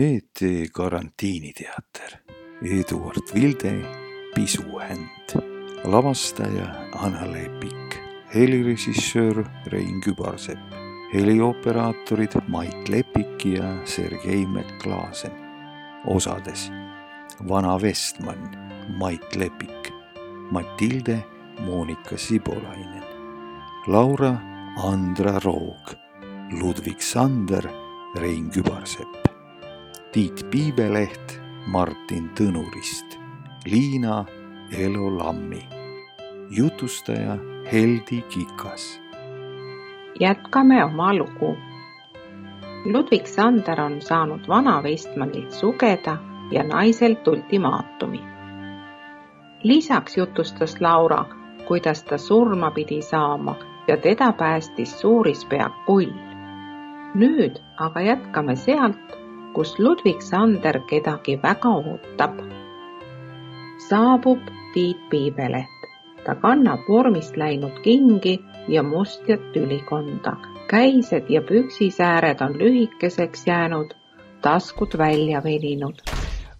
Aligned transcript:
ET 0.00 0.40
Karantiiniteater. 0.72 2.20
Eduard 2.62 3.34
Vilde, 3.34 3.84
Pisuhänd. 4.34 5.42
lavastaja 5.84 6.74
Anna 6.92 7.32
Lepik. 7.32 8.00
helirežissöör 8.34 9.44
Rein 9.66 10.02
Kübarsepp. 10.02 10.58
helioperaatorid 11.14 12.42
Mait 12.48 12.88
Lepik 12.88 13.44
ja 13.44 13.86
Sergei 13.86 14.46
Meklaasen. 14.46 15.32
osades 16.06 16.70
Vana 17.48 17.78
Vestman, 17.78 18.56
Mait 18.98 19.36
Lepik. 19.36 19.92
Matilde, 20.50 21.24
Monika 21.58 22.16
Sibolainen. 22.16 23.04
Laura, 23.86 24.36
Andra 24.76 25.38
Roog. 25.38 25.94
Ludvig 26.60 27.00
Sander, 27.02 27.70
Rein 28.16 28.50
Kübarsepp. 28.50 29.19
Tiit 30.12 30.46
Piibeleht 30.50 31.40
Martin 31.66 32.30
Tõnurist, 32.34 33.12
Liina 33.66 34.24
Elo 34.78 35.06
Lammi, 35.18 35.60
jutustaja 36.50 37.36
Heldi 37.72 38.18
Kikas. 38.22 39.00
jätkame 40.20 40.84
oma 40.84 41.14
lugu. 41.14 41.56
Ludvig 42.84 43.26
Sander 43.26 43.80
on 43.80 44.00
saanud 44.02 44.48
vana 44.48 44.82
Vestmanilt 44.82 45.52
sugeda 45.52 46.16
ja 46.50 46.64
naiselt 46.64 47.28
ultimaatumi. 47.28 48.20
lisaks 49.62 50.16
jutustas 50.16 50.80
Laura, 50.80 51.24
kuidas 51.68 52.02
ta 52.02 52.18
surma 52.18 52.70
pidi 52.70 53.02
saama 53.02 53.56
ja 53.88 53.96
teda 53.96 54.32
päästis 54.32 55.00
Suurispeak 55.00 55.72
Pull. 55.86 56.10
nüüd 57.14 57.62
aga 57.78 58.00
jätkame 58.00 58.56
sealt, 58.56 59.20
kus 59.54 59.78
Ludvig 59.78 60.22
Sander 60.22 60.80
kedagi 60.88 61.36
väga 61.42 61.68
ootab. 61.68 62.38
saabub 63.88 64.38
Tiit 64.74 65.08
Piibeleht. 65.10 65.80
ta 66.24 66.34
kannab 66.34 66.80
vormist 66.88 67.36
läinud 67.36 67.82
kingi 67.82 68.38
ja 68.68 68.82
mustjat 68.82 69.56
ülikonda. 69.56 70.36
käised 70.68 71.26
ja 71.28 71.42
püksisääred 71.42 72.40
on 72.40 72.58
lühikeseks 72.58 73.46
jäänud, 73.46 73.94
taskud 74.42 74.98
välja 74.98 75.42
veninud. 75.44 76.02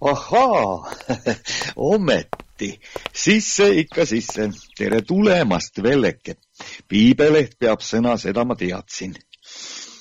ahaa, 0.01 0.91
ometi, 1.77 2.81
sisse 3.13 3.69
ikka 3.69 4.05
sisse. 4.05 4.51
tere 4.79 5.03
tulemast, 5.03 5.83
Velleke. 5.83 6.35
piibeleht 6.89 7.59
peab 7.59 7.81
sõna, 7.81 8.17
seda 8.17 8.45
ma 8.45 8.55
teadsin 8.55 9.15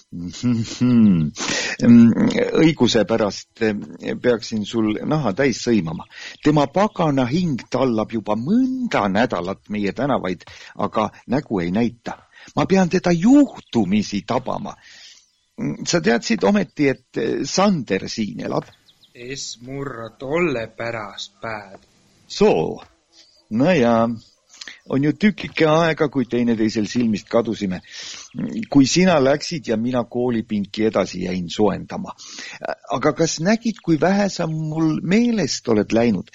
õiguse 2.63 3.03
pärast 3.05 3.61
eh, 3.61 3.75
peaksin 4.21 4.65
sul 4.65 4.97
naha 5.05 5.33
täis 5.37 5.61
sõimama. 5.61 6.05
tema 6.43 6.67
pagana 6.73 7.25
hing 7.29 7.61
tallab 7.69 8.11
juba 8.13 8.35
mõnda 8.35 9.09
nädalat 9.09 9.69
meie 9.69 9.91
tänavaid, 9.93 10.43
aga 10.77 11.09
nägu 11.27 11.59
ei 11.61 11.71
näita. 11.71 12.17
ma 12.55 12.65
pean 12.65 12.89
teda 12.89 13.11
juhtumisi 13.11 14.21
tabama. 14.25 14.75
sa 15.85 16.01
teadsid 16.01 16.43
ometi, 16.43 16.89
et 16.89 17.05
Sander 17.45 18.09
siin 18.09 18.41
elab? 18.41 18.63
es 19.13 19.59
murra 19.61 20.09
tolle 20.09 20.67
pärast 20.67 21.33
päev. 21.41 21.79
soo, 22.27 22.83
no 23.49 23.71
jaa 23.71 24.09
on 24.89 25.03
ju 25.03 25.13
tükike 25.13 25.67
aega, 25.69 26.09
kui 26.09 26.25
teineteisel 26.25 26.87
silmist 26.87 27.29
kadusime. 27.29 27.81
kui 28.69 28.85
sina 28.85 29.19
läksid 29.23 29.67
ja 29.67 29.77
mina 29.77 30.03
koolipinki 30.03 30.85
edasi 30.85 31.23
jäin 31.23 31.49
soendama. 31.49 32.13
aga 32.91 33.13
kas 33.13 33.39
nägid, 33.39 33.81
kui 33.83 33.99
vähe 34.01 34.29
sa 34.29 34.47
mul 34.47 34.99
meelest 35.03 35.67
oled 35.67 35.91
läinud? 35.91 36.31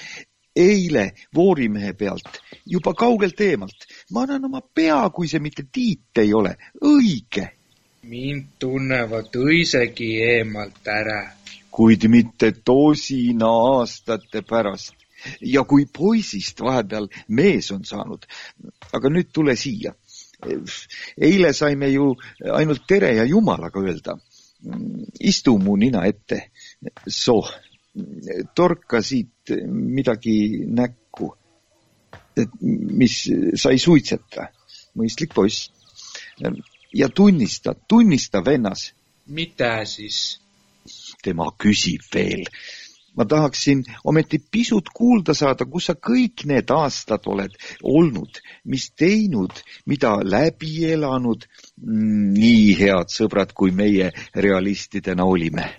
eile 0.57 1.13
Voorimehe 1.35 1.93
pealt, 1.93 2.39
juba 2.67 2.95
kaugelt 2.95 3.41
eemalt. 3.41 3.87
ma 4.13 4.23
annan 4.23 4.45
oma 4.45 4.61
pea, 4.75 5.11
kui 5.11 5.29
see 5.29 5.41
mitte 5.41 5.67
Tiit 5.73 6.19
ei 6.19 6.35
ole. 6.35 6.57
õige. 6.83 7.49
mind 8.03 8.45
tunnevad 8.59 9.35
õisegi 9.35 10.11
eemalt 10.23 10.87
ära. 10.87 11.23
kuid 11.71 12.07
mitte 12.09 12.53
tosina 12.65 13.51
aastate 13.79 14.43
pärast 14.43 15.04
ja 15.41 15.65
kui 15.69 15.87
poisist 15.87 16.61
vahepeal 16.61 17.09
mees 17.29 17.71
on 17.75 17.85
saanud. 17.85 18.27
aga 18.93 19.11
nüüd 19.11 19.33
tule 19.33 19.57
siia. 19.57 19.95
eile 21.21 21.53
saime 21.53 21.89
ju 21.89 22.15
ainult 22.53 22.87
tere 22.87 23.15
ja 23.17 23.25
jumalaga 23.25 23.81
öelda. 23.81 24.19
istu 25.21 25.59
mu 25.59 25.77
nina 25.77 26.05
ette. 26.07 26.51
soo, 27.09 27.47
torka 28.55 29.03
siit 29.03 29.55
midagi 29.69 30.65
näkku. 30.67 31.35
mis, 32.71 33.29
sa 33.55 33.71
ei 33.71 33.79
suitseta. 33.79 34.49
mõistlik 34.99 35.35
poiss. 35.35 35.71
ja 36.93 37.09
tunnista, 37.09 37.75
tunnista 37.89 38.45
vennas. 38.45 38.93
mida 39.27 39.85
siis? 39.85 40.41
tema 41.25 41.47
küsib 41.57 42.03
veel 42.13 42.45
ma 43.17 43.25
tahaksin 43.25 43.85
ometi 44.05 44.39
pisut 44.51 44.89
kuulda 44.95 45.35
saada, 45.35 45.65
kus 45.65 45.91
sa 45.91 45.95
kõik 45.95 46.45
need 46.51 46.71
aastad 46.71 47.27
oled 47.31 47.55
olnud, 47.83 48.41
mis 48.65 48.91
teinud, 48.97 49.55
mida 49.87 50.17
läbi 50.23 50.85
elanud. 50.93 51.47
nii 52.35 52.75
head 52.79 53.11
sõbrad, 53.11 53.53
kui 53.55 53.71
meie 53.71 54.13
realistidena 54.35 55.25
olime. 55.25 55.71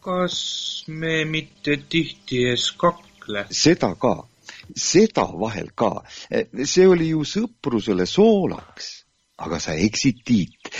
kas 0.00 0.84
me 0.88 1.24
mitte 1.24 1.76
tihti 1.88 2.44
ees 2.50 2.70
kakle? 2.72 3.46
seda 3.50 3.94
ka, 3.94 4.26
seda 4.76 5.26
vahel 5.40 5.70
ka. 5.74 6.04
see 6.64 6.86
oli 6.86 7.08
ju 7.08 7.24
sõprusele 7.24 8.06
soolaks 8.06 9.03
aga 9.36 9.58
sa 9.60 9.74
eksid, 9.74 10.22
Tiit, 10.24 10.70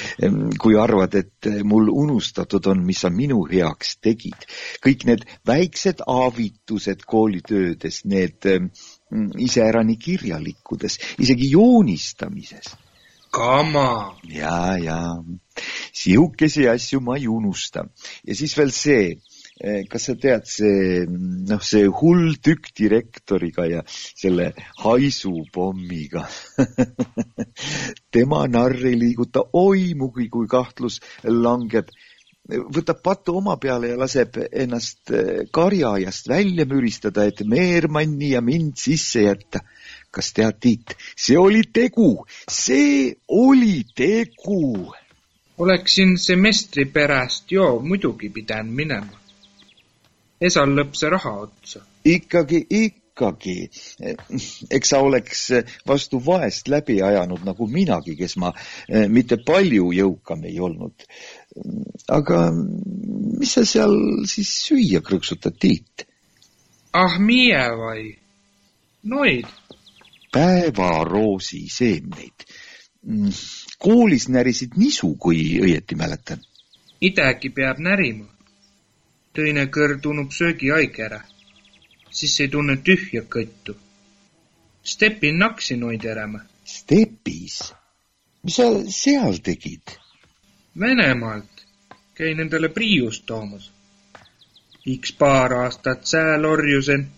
kui 0.63 0.77
arvad, 0.79 1.15
et 1.19 1.49
mul 1.67 1.91
unustatud 1.91 2.67
on, 2.71 2.85
mis 2.87 3.03
sa 3.03 3.11
minu 3.11 3.43
heaks 3.51 3.97
tegid. 4.03 4.47
kõik 4.85 5.05
need 5.09 5.27
väiksed 5.47 6.05
aavitused 6.07 7.03
koolitöödes, 7.07 8.05
need 8.05 8.47
iseärani 9.39 9.97
kirjalikkudes, 9.97 10.99
isegi 11.19 11.51
joonistamises. 11.51 12.75
Kama. 13.35 14.15
ja, 14.31 14.79
ja 14.79 14.99
sihukesi 15.93 16.69
asju 16.71 17.01
ma 17.01 17.17
ei 17.19 17.27
unusta. 17.29 17.89
ja 18.27 18.35
siis 18.35 18.55
veel 18.57 18.71
see 18.71 19.17
Eh, 19.17 19.34
kas 19.63 20.09
sa 20.09 20.15
tead, 20.19 20.49
see, 20.51 21.05
noh, 21.07 21.61
see 21.63 21.87
hull 21.87 22.35
tükk 22.43 22.73
direktoriga 22.75 23.69
ja 23.71 23.83
selle 23.87 24.51
haisupommiga 24.83 26.25
tema 28.15 28.43
narr 28.51 28.83
ei 28.91 28.99
liiguta 28.99 29.45
oimugi, 29.55 30.27
kui 30.29 30.51
kahtlus 30.51 30.99
langeb. 31.23 31.95
võtab 32.45 32.99
patu 33.01 33.39
oma 33.39 33.55
peale 33.57 33.95
ja 33.95 33.97
laseb 33.97 34.37
ennast 34.51 35.15
eh, 35.15 35.47
karjaaiast 35.55 36.29
välja 36.29 36.67
müristada, 36.69 37.25
et 37.25 37.47
Meermanni 37.47 38.35
ja 38.35 38.43
mind 38.43 38.75
sisse 38.77 39.23
jätta. 39.23 39.63
kas 40.11 40.33
tead, 40.35 40.59
Tiit, 40.61 40.99
see 41.17 41.39
oli 41.39 41.63
tegu, 41.73 42.27
see 42.51 43.15
oli 43.29 43.85
tegu. 43.95 44.93
oleksin 45.59 46.19
semestri 46.19 46.85
pärast 46.91 47.53
joo 47.53 47.79
muidugi 47.81 48.29
pidanud 48.35 48.75
minema 48.75 49.24
esal 50.41 50.75
lõpp 50.75 50.97
see 50.99 51.11
raha 51.13 51.33
otsa. 51.47 51.83
ikkagi, 52.05 52.65
ikkagi. 52.69 53.71
eks 54.75 54.91
sa 54.91 54.99
oleks 55.07 55.45
vastu 55.87 56.19
vaest 56.19 56.69
läbi 56.69 56.99
ajanud 57.03 57.45
nagu 57.47 57.69
minagi, 57.71 58.17
kes 58.19 58.37
ma 58.43 58.51
eh, 58.89 59.07
mitte 59.09 59.39
palju 59.39 59.93
jõukam 59.95 60.43
ei 60.49 60.59
olnud. 60.59 61.07
aga 62.09 62.41
mis 63.39 63.55
sa 63.55 63.65
seal 63.65 63.95
siis 64.27 64.51
süüa 64.67 65.03
krõksutad, 65.07 65.55
Tiit? 65.61 66.07
ah, 66.93 67.19
mie 67.19 67.63
vai? 67.79 68.17
Noid. 69.05 69.47
päevaroosi 70.33 71.69
seemneid. 71.71 72.47
koolis 73.79 74.29
närisid 74.29 74.75
nisu, 74.77 75.15
kui 75.15 75.61
õieti 75.63 75.95
mäletan. 75.95 76.43
idegi 77.01 77.51
peab 77.55 77.79
närima 77.79 78.34
teine 79.35 79.67
kõrv 79.67 80.01
tunnub 80.01 80.31
söögihaige 80.33 81.03
ära. 81.05 81.21
siis 82.11 82.41
ei 82.41 82.49
tunne 82.49 82.77
tühja 82.77 83.23
kõttu. 83.23 83.75
Stepin 84.85 85.39
naksi 85.39 85.77
noid 85.77 86.05
järema. 86.05 86.41
Stepis? 86.65 87.73
mis 88.43 88.57
sa 88.57 88.69
seal 88.89 89.41
tegid? 89.43 89.97
Venemaalt. 90.81 91.65
käin 92.15 92.41
endale 92.41 92.69
priiust 92.69 93.27
toomas. 93.27 93.73
X 95.01 95.13
paar 95.19 95.53
aastat 95.53 96.07
sääl 96.07 96.45
orjusen 96.45 97.09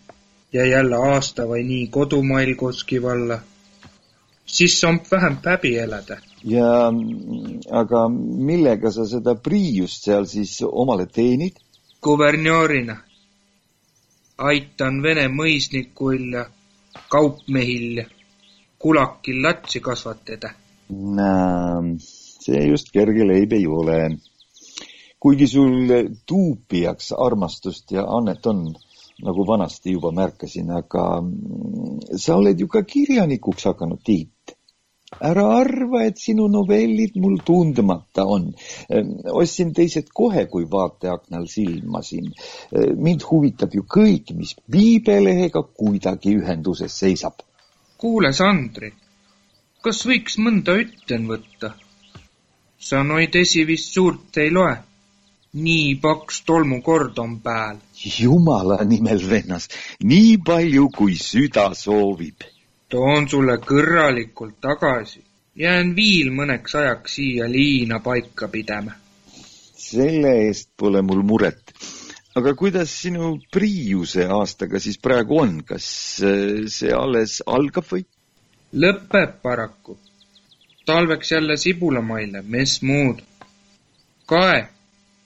ja 0.53 0.67
jälle 0.67 0.97
aasta 0.97 1.45
või 1.51 1.65
nii 1.69 1.87
kodumail 1.89 2.55
koski 2.57 3.03
valla. 3.03 3.39
siis 4.47 4.85
on 4.85 5.01
vähem 5.11 5.37
päbi 5.37 5.77
elada. 5.79 6.17
ja 6.45 6.93
aga 7.71 8.09
millega 8.49 8.91
sa 8.91 9.07
seda 9.07 9.35
priiust 9.35 10.05
seal 10.05 10.25
siis 10.25 10.63
omale 10.63 11.07
teenid? 11.07 11.66
Kuvernöörina 12.07 12.95
aitan 14.39 15.03
Vene 15.03 15.27
mõisnikuil 15.33 16.27
ja 16.37 16.45
kaupmehil 17.11 18.05
kulakil 18.79 19.43
latsi 19.43 19.81
kasvatada. 19.81 20.53
see 22.47 22.63
just 22.69 22.93
kerge 22.93 23.27
leib 23.27 23.53
ei 23.53 23.67
ole. 23.67 24.19
kuigi 25.21 25.47
sul 25.47 25.91
tuupijaks 26.27 27.13
armastust 27.13 27.91
ja 27.91 28.05
annet 28.19 28.47
on, 28.47 28.75
nagu 29.25 29.47
vanasti 29.47 29.93
juba 29.93 30.13
märkasin, 30.13 30.71
aga 30.71 31.23
sa 32.17 32.37
oled 32.37 32.61
ju 32.61 32.69
ka 32.69 32.83
kirjanikuks 32.83 33.65
hakanud, 33.65 33.99
Tiit 34.05 34.31
ära 35.21 35.45
arva, 35.61 36.03
et 36.05 36.19
sinu 36.19 36.49
novellid 36.51 37.17
mul 37.23 37.39
tundmata 37.47 38.25
on. 38.27 38.49
Ostsin 39.33 39.73
teised 39.75 40.11
kohe, 40.15 40.47
kui 40.51 40.67
vaateaknal 40.71 41.47
silmasin. 41.51 42.33
Mind 42.99 43.27
huvitab 43.31 43.75
ju 43.75 43.87
kõik, 43.87 44.35
mis 44.35 44.57
piibelehega 44.71 45.63
kuidagi 45.63 46.37
ühenduses 46.41 46.99
seisab. 46.99 47.45
kuule, 47.97 48.33
Sandri, 48.33 48.91
kas 49.83 50.03
võiks 50.07 50.37
mõnda 50.39 50.77
ütlen 50.83 51.31
võtta? 51.31 51.75
sa 52.79 53.01
noid 53.03 53.35
esi 53.35 53.65
vist 53.67 53.95
suurt 53.95 54.37
ei 54.37 54.51
loe? 54.53 54.75
nii 55.57 55.95
paks 56.03 56.43
tolmukord 56.45 57.19
on 57.19 57.39
pääl. 57.41 57.79
jumala 58.19 58.83
nimel, 58.85 59.23
vennas, 59.31 59.71
nii 60.03 60.37
palju, 60.45 60.91
kui 60.93 61.17
süda 61.17 61.71
soovib 61.75 62.45
toon 62.89 63.29
sulle 63.29 63.59
kõrralikult 63.59 64.61
tagasi. 64.61 65.25
jään 65.57 65.95
viil 65.97 66.31
mõneks 66.31 66.75
ajaks 66.77 67.15
siia 67.15 67.47
liina 67.51 68.01
paika 68.01 68.49
pidama. 68.49 68.93
selle 69.75 70.33
eest 70.47 70.71
pole 70.77 71.03
mul 71.03 71.23
muret. 71.23 71.73
aga 72.35 72.55
kuidas 72.55 73.03
sinu 73.03 73.39
Priiuse 73.53 74.27
aastaga 74.27 74.79
siis 74.79 74.99
praegu 74.99 75.39
on, 75.39 75.63
kas 75.65 75.87
äh, 76.23 76.67
see 76.69 76.93
alles 76.93 77.43
algab 77.47 77.85
või? 77.93 78.07
lõpeb 78.73 79.43
paraku. 79.43 79.99
talveks 80.87 81.33
jälle 81.33 81.57
sibulamaile, 81.57 82.43
mis 82.43 82.83
muud. 82.83 83.23
kae, 84.27 84.69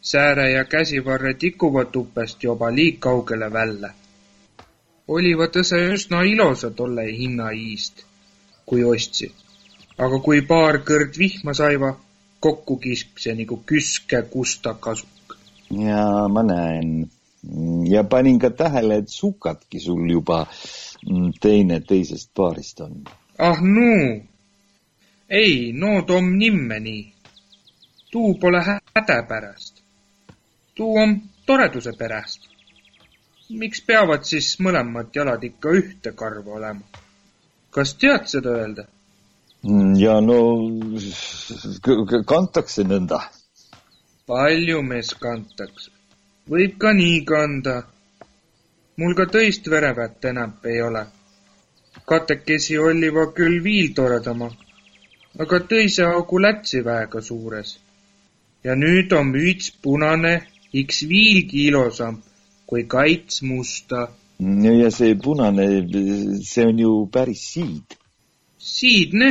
sääre 0.01 0.51
ja 0.51 0.65
käsivarre 0.65 1.35
tikuvad 1.35 1.93
tupest 1.93 2.43
juba 2.43 2.73
liig 2.73 3.01
kaugele 3.01 3.53
välja 3.53 3.93
olivat 5.11 5.57
õse 5.62 5.79
üsna 5.95 6.23
ilosa 6.27 6.71
tolle 6.77 7.07
hinna 7.11 7.51
iist, 7.57 8.05
kui 8.67 8.85
ostsid. 8.87 9.35
aga 10.01 10.19
kui 10.25 10.41
paar 10.49 10.79
kõrd 10.89 11.19
vihma 11.21 11.53
saiva, 11.53 11.91
kokku 12.41 12.79
kiskse 12.81 13.35
nagu 13.37 13.59
küske 13.67 14.23
kusta 14.33 14.75
kasuk. 14.87 15.37
ja 15.71 16.29
ma 16.29 16.43
näen 16.43 17.11
ja 17.91 18.05
panin 18.05 18.39
ka 18.39 18.51
tähele, 18.51 19.01
et 19.03 19.09
sukadki 19.09 19.81
sul 19.81 20.11
juba 20.11 20.47
teine 21.41 21.81
teisest 21.81 22.31
paarist 22.35 22.81
on. 22.81 23.03
ah 23.39 23.63
nuu, 23.63 24.23
ei, 25.29 25.73
no 25.73 26.03
tom 26.06 26.37
nimme 26.39 26.81
nii. 26.81 27.03
tuu 28.13 28.35
pole 28.35 28.63
häde 28.69 29.19
pärast. 29.29 29.83
tuu 30.75 30.97
on 31.03 31.21
toreduse 31.47 31.93
pärast 31.99 32.50
miks 33.58 33.82
peavad 33.87 34.25
siis 34.29 34.55
mõlemad 34.62 35.11
jalad 35.14 35.44
ikka 35.44 35.73
ühte 35.79 36.12
karva 36.17 36.56
olema? 36.58 37.05
kas 37.70 37.94
tead 37.94 38.26
seda 38.31 38.55
öelda? 38.62 38.85
Mm, 39.62 39.94
ja 40.00 40.20
no 40.20 40.38
kantakse 42.26 42.85
nõnda. 42.85 43.20
palju 44.26 44.82
mees 44.82 45.14
kantakse? 45.14 45.91
võib 46.50 46.79
ka 46.79 46.93
nii 46.93 47.25
kanda. 47.25 47.82
mul 48.97 49.14
ka 49.14 49.26
tõist 49.35 49.70
verevätt 49.70 50.25
enam 50.25 50.56
ei 50.64 50.82
ole. 50.82 51.06
katekesi 52.06 52.79
olliva 52.79 53.26
küll 53.35 53.62
viil 53.62 53.94
toredama, 53.94 54.50
aga 55.38 55.61
teise 55.61 56.05
augu 56.05 56.38
lätsi 56.38 56.85
väega 56.85 57.20
suures. 57.20 57.79
ja 58.64 58.75
nüüd 58.75 59.12
on 59.12 59.32
müts 59.35 59.70
punane, 59.82 60.35
iks 60.73 61.03
viilgi 61.08 61.67
ilosam 61.67 62.23
kui 62.70 62.84
kaits 62.87 63.43
musta. 63.43 64.08
ja 64.81 64.90
see 64.94 65.14
punane, 65.25 65.64
see 66.50 66.67
on 66.70 66.78
ju 66.78 66.93
päris 67.12 67.43
siid. 67.55 67.96
siidne? 68.58 69.31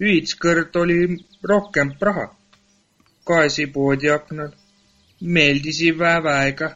ühitskõrd 0.00 0.76
oli 0.82 0.98
rohkem 1.52 1.94
raha. 2.08 2.26
gaasipoodi 3.26 4.12
aknal. 4.16 4.52
meeldisi 5.20 5.90
väeväega. 5.98 6.70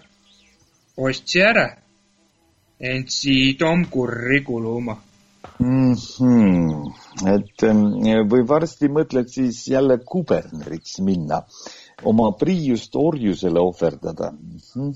ostsi 0.96 1.44
ära. 1.52 1.68
ent 2.80 3.12
siid 3.20 3.62
on 3.62 3.84
kurri 3.96 4.40
kuluma 4.48 4.96
mm. 5.58 5.92
-hmm. 5.92 6.92
et 7.36 7.64
või 8.32 8.48
varsti 8.48 8.88
mõtled 8.88 9.28
siis 9.28 9.66
jälle 9.68 9.98
kuberneriks 9.98 10.98
minna 11.00 11.42
oma 12.02 12.32
priiust 12.38 12.96
orjusele 12.96 13.61
ohverdada. 13.61 14.32
Mhm. 14.32 14.91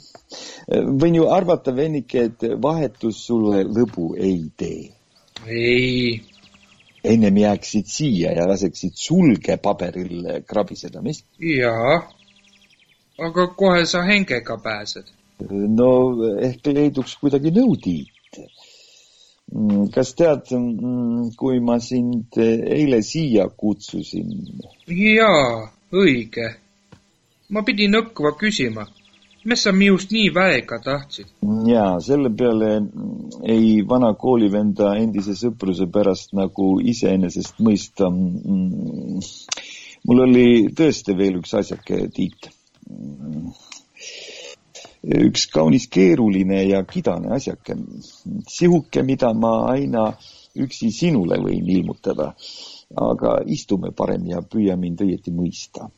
võin 1.00 1.14
ju 1.14 1.28
arvata, 1.30 1.72
vennike, 1.74 2.24
et 2.30 2.42
vahetus 2.62 3.24
sulle 3.26 3.62
lõbu 3.64 4.14
ei 4.16 4.50
tee. 4.56 4.90
ei. 5.46 6.22
ennem 7.04 7.36
jääksid 7.36 7.86
siia 7.86 8.32
ja 8.32 8.46
laseksid 8.48 8.92
sulge 8.94 9.56
paberil 9.56 10.42
krabiseda, 10.46 11.02
mis? 11.02 11.24
jaa. 11.38 12.02
aga 13.18 13.46
kohe 13.46 13.86
sa 13.86 14.02
hengega 14.02 14.58
pääsed. 14.58 15.06
no 15.50 15.90
ehk 16.42 16.66
leiduks 16.66 17.16
kuidagi 17.16 17.50
nõutiit. 17.50 18.42
kas 19.94 20.14
tead, 20.14 20.50
kui 21.36 21.60
ma 21.60 21.78
sind 21.78 22.36
eile 22.36 23.02
siia 23.02 23.48
kutsusin? 23.48 24.34
jaa, 24.88 25.70
õige 25.92 26.56
ma 27.48 27.62
pidin 27.64 27.96
õkva 27.96 28.34
küsima, 28.36 28.84
mis 29.48 29.62
sa 29.64 29.72
minust 29.72 30.12
nii 30.12 30.28
väega 30.36 30.78
tahtsid? 30.84 31.30
jaa, 31.68 31.96
selle 32.04 32.30
peale 32.36 32.70
ei 33.48 33.80
vana 33.88 34.12
koolivenda 34.20 34.92
endise 35.00 35.36
sõpruse 35.38 35.88
pärast 35.92 36.34
nagu 36.36 36.76
iseenesest 36.92 37.62
mõista. 37.64 38.10
mul 40.04 40.24
oli 40.26 40.48
tõesti 40.76 41.16
veel 41.16 41.40
üks 41.40 41.54
asjake, 41.62 42.08
Tiit. 42.14 42.50
üks 45.18 45.46
kaunis 45.52 45.86
keeruline 45.88 46.64
ja 46.68 46.82
kidane 46.84 47.32
asjake. 47.36 47.78
sihuke, 48.48 49.02
mida 49.02 49.32
ma 49.32 49.54
aina 49.72 50.10
üksi 50.58 50.90
sinule 50.92 51.40
võin 51.40 51.70
ilmutada. 51.78 52.34
aga 52.96 53.42
istume 53.46 53.90
parem 53.92 54.26
ja 54.26 54.40
püüa 54.40 54.76
mind 54.76 55.00
õieti 55.04 55.32
mõista 55.32 55.90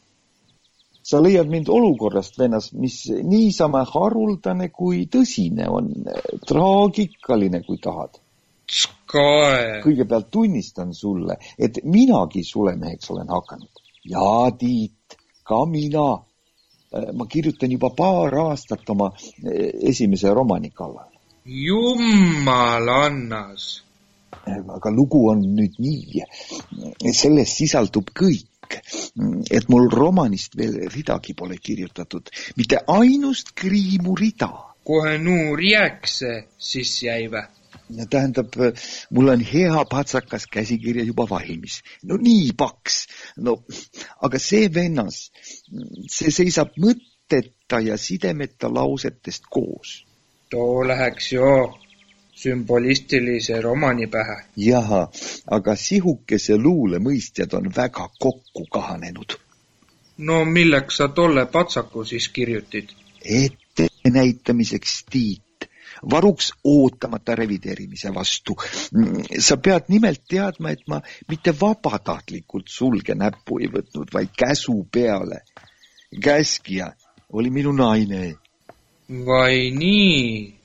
sa 1.10 1.18
leiad 1.22 1.48
mind 1.50 1.68
olukorrast, 1.72 2.38
vennas, 2.38 2.70
mis 2.78 3.02
niisama 3.26 3.82
haruldane 3.88 4.68
kui 4.70 5.06
tõsine 5.10 5.66
on, 5.66 5.90
traagikaline, 6.46 7.64
kui 7.66 7.80
tahad. 7.82 8.20
kõigepealt 9.10 10.28
tunnistan 10.30 10.92
sulle, 10.94 11.34
et 11.58 11.80
minagi 11.82 12.44
sulemeheks 12.46 13.10
olen 13.10 13.32
hakanud. 13.34 13.82
jaa, 14.06 14.50
Tiit, 14.58 15.16
ka 15.42 15.64
mina. 15.66 16.22
ma 17.14 17.26
kirjutan 17.30 17.70
juba 17.70 17.90
paar 17.94 18.34
aastat 18.34 18.88
oma 18.90 19.10
esimese 19.90 20.30
romani 20.34 20.70
kallal. 20.70 21.10
jumal 21.44 22.88
annas. 22.88 23.82
aga 24.46 24.90
lugu 24.94 25.26
on 25.30 25.42
nüüd 25.58 25.74
nii, 25.78 26.22
selles 27.12 27.56
sisaldub 27.58 28.14
kõik 28.14 28.49
et 29.50 29.68
mul 29.68 29.88
romanist 29.92 30.56
veel 30.56 30.76
ridagi 30.94 31.34
pole 31.34 31.56
kirjutatud, 31.62 32.30
mitte 32.56 32.82
ainust 32.86 33.54
kriimu 33.54 34.16
rida. 34.16 34.50
kohe 34.84 35.18
nuur 35.18 35.60
jääkse 35.60 36.48
siis 36.58 37.02
jäi 37.02 37.30
vä? 37.30 37.48
tähendab, 38.10 38.54
mul 39.10 39.28
on 39.28 39.40
hea 39.40 39.84
patsakas 39.90 40.46
käsikirja 40.46 41.04
juba 41.04 41.26
valmis. 41.30 41.82
no 42.02 42.16
nii 42.16 42.52
paks. 42.56 43.06
no 43.36 43.62
aga 44.22 44.38
see 44.38 44.70
vennas, 44.74 45.30
see 46.08 46.30
seisab 46.30 46.74
mõtteta 46.78 47.82
ja 47.84 47.98
sidemeta 47.98 48.72
lausetest 48.74 49.50
koos. 49.50 50.04
too 50.50 50.86
läheks 50.86 51.32
joo 51.32 51.79
sümbolistilise 52.42 53.60
romani 53.60 54.06
pähe. 54.06 54.36
jaha, 54.56 55.02
aga 55.50 55.76
sihukese 55.76 56.56
luule 56.56 56.98
mõistjad 56.98 57.54
on 57.58 57.70
väga 57.76 58.08
kokku 58.18 58.66
kahanenud. 58.72 59.36
no 60.18 60.44
milleks 60.44 60.96
sa 60.96 61.08
tolle 61.08 61.46
patsaku 61.46 62.04
siis 62.04 62.28
kirjutid? 62.28 62.88
ettenäitamiseks, 63.24 65.04
Tiit 65.10 65.42
varuks 66.10 66.52
ootamata 66.64 67.34
revideerimise 67.34 68.14
vastu. 68.14 68.56
sa 69.38 69.56
pead 69.56 69.88
nimelt 69.88 70.22
teadma, 70.28 70.70
et 70.70 70.86
ma 70.88 71.00
mitte 71.28 71.54
vabatahtlikult 71.60 72.68
sulge 72.68 73.14
näppu 73.14 73.58
ei 73.60 73.68
võtnud, 73.68 74.12
vaid 74.12 74.32
käsu 74.36 74.86
peale. 74.92 75.42
käskija 76.22 76.92
oli 77.32 77.50
minu 77.50 77.72
naine. 77.72 78.34
vai 79.26 79.70
nii, 79.70 80.59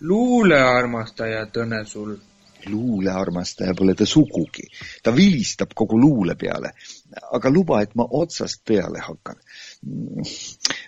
luulearmastaja 0.00 1.46
Tõne 1.52 1.84
sul 1.86 2.16
luulearmastaja 2.70 3.74
pole 3.78 3.94
ta 3.94 4.06
sugugi, 4.06 4.66
ta 5.02 5.14
vilistab 5.16 5.74
kogu 5.74 6.00
luule 6.00 6.34
peale. 6.34 6.72
aga 7.32 7.50
luba, 7.50 7.80
et 7.82 7.94
ma 7.94 8.04
otsast 8.10 8.64
peale 8.66 9.00
hakkan. 9.00 9.36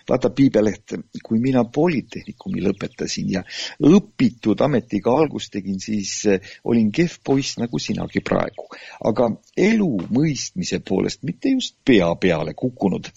vaata, 0.09 0.29
Piibeleht, 0.29 0.93
kui 1.23 1.39
mina 1.39 1.63
Polütehnikumi 1.63 2.61
lõpetasin 2.65 3.29
ja 3.31 3.43
õpitud 3.81 4.61
ametiga 4.61 5.13
algust 5.15 5.51
tegin, 5.53 5.79
siis 5.79 6.25
olin 6.63 6.91
kehv 6.91 7.19
poiss 7.23 7.57
nagu 7.57 7.79
sinagi 7.79 8.19
praegu, 8.19 8.67
aga 9.05 9.29
elu 9.57 9.91
mõistmise 10.09 10.81
poolest 10.85 11.23
mitte 11.23 11.55
just 11.55 11.77
pea 11.85 12.11
peale 12.15 12.53
kukkunud 12.53 13.07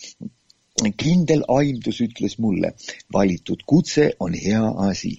kindel 0.96 1.44
aimdus 1.48 2.00
ütles 2.04 2.38
mulle, 2.42 2.72
valitud 3.12 3.62
kutse 3.66 4.08
on 4.20 4.34
hea 4.34 4.62
asi, 4.88 5.12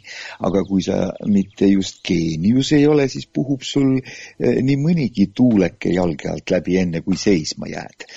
aga 0.44 0.64
kui 0.68 0.84
sa 0.86 0.98
mitte 1.30 1.68
just 1.72 2.02
geenius 2.08 2.74
ei 2.78 2.88
ole, 2.88 3.08
siis 3.12 3.28
puhub 3.28 3.64
sul 3.68 3.96
eh, 4.00 4.60
nii 4.64 4.78
mõnigi 4.82 5.30
tuuleke 5.36 5.94
jalge 5.94 6.30
alt 6.32 6.54
läbi, 6.54 6.78
enne 6.82 7.04
kui 7.06 7.18
seisma 7.20 7.70
jääd. 7.72 8.08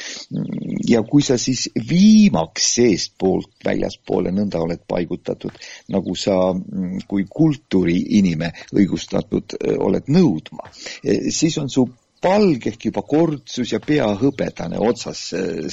ja 0.88 1.02
kui 1.02 1.22
sa 1.22 1.38
siis 1.38 1.68
viimaks 1.88 2.72
seestpoolt 2.76 3.64
väljaspoole 3.64 4.32
nõnda 4.34 4.60
oled 4.62 4.82
paigutatud, 4.88 5.54
nagu 5.94 6.16
sa 6.18 6.52
mm, 6.52 7.06
kui 7.08 7.26
kultuuriinime 7.30 8.52
õigustatud 8.74 9.58
eh, 9.60 9.78
oled 9.78 10.10
nõudma, 10.12 10.70
eh, 11.04 11.30
siis 11.30 11.58
on 11.62 11.70
su 11.70 11.86
palg 12.26 12.66
ehk 12.73 12.88
juba 12.88 13.04
kortsus 13.06 13.73
ja 13.73 13.80
pea 13.83 14.09
hõbedane 14.18 14.80
otsas, 14.83 15.28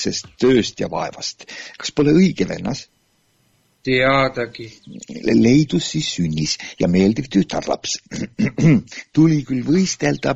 sest 0.05 0.29
tööst 0.41 0.83
ja 0.83 0.89
vaevast. 0.91 1.47
kas 1.77 1.93
pole 1.95 2.13
õige, 2.13 2.45
vennas? 2.49 2.87
Teadagi. 3.83 4.69
leidus 5.33 5.89
siis 5.91 6.07
sünnis 6.15 6.55
ja 6.79 6.87
meeldiv 6.87 7.27
tütarlaps. 7.31 7.97
tuli 9.15 9.41
küll 9.47 9.63
võistelda, 9.67 10.35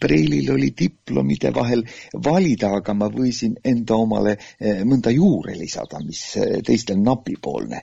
Preilil 0.00 0.50
oli 0.54 0.70
diplomide 0.78 1.50
vahel 1.54 1.84
valida, 2.24 2.70
aga 2.78 2.94
ma 2.94 3.08
võisin 3.12 3.56
enda 3.64 3.98
omale 3.98 4.36
eh, 4.36 4.82
mõnda 4.86 5.12
juurde 5.14 5.56
lisada, 5.58 6.00
mis 6.04 6.22
eh, 6.38 6.60
teistel 6.66 7.00
napipoolne. 7.02 7.82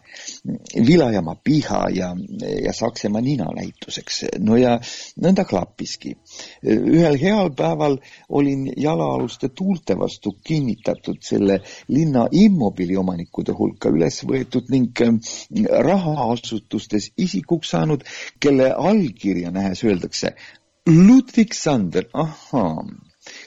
Vilajamaa 0.75 1.37
piha 1.43 1.81
ja, 1.95 2.11
ja 2.65 2.73
Saksamaa 2.73 3.21
nina 3.21 3.49
näituseks. 3.55 4.23
no 4.39 4.57
ja 4.57 4.77
nõnda 5.21 5.45
klappiski. 5.45 6.15
ühel 6.63 7.19
heal 7.19 7.51
päeval 7.57 7.97
olin 8.29 8.67
jalaaluste 8.77 9.49
tuulte 9.49 9.97
vastu 9.99 10.37
kinnitatud 10.43 11.19
selle 11.21 11.61
linna 11.87 12.27
immobiiliomanikude 12.31 13.51
hulka 13.57 13.89
üles 13.89 14.21
võetud 14.27 14.69
ning 14.71 15.00
rahaasutustes 15.87 17.11
isikuks 17.17 17.69
saanud, 17.75 18.03
kelle 18.39 18.71
allkirja 18.73 19.51
nähes 19.51 19.83
öeldakse 19.83 20.35
Ludvig 20.87 21.53
Sander, 21.53 22.05
ahhaa, 22.13 22.85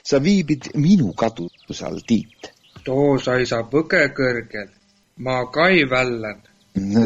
sa 0.03 0.23
viibid 0.23 0.71
minu 0.75 1.13
katuse 1.13 1.85
all, 1.85 1.99
Tiit. 2.07 2.51
too 2.85 3.17
saisab 3.19 3.73
õge 3.73 4.03
kõrgel, 4.17 4.69
ma 5.17 5.39
ka 5.51 5.67
ei 5.73 5.83
vällan 5.89 6.43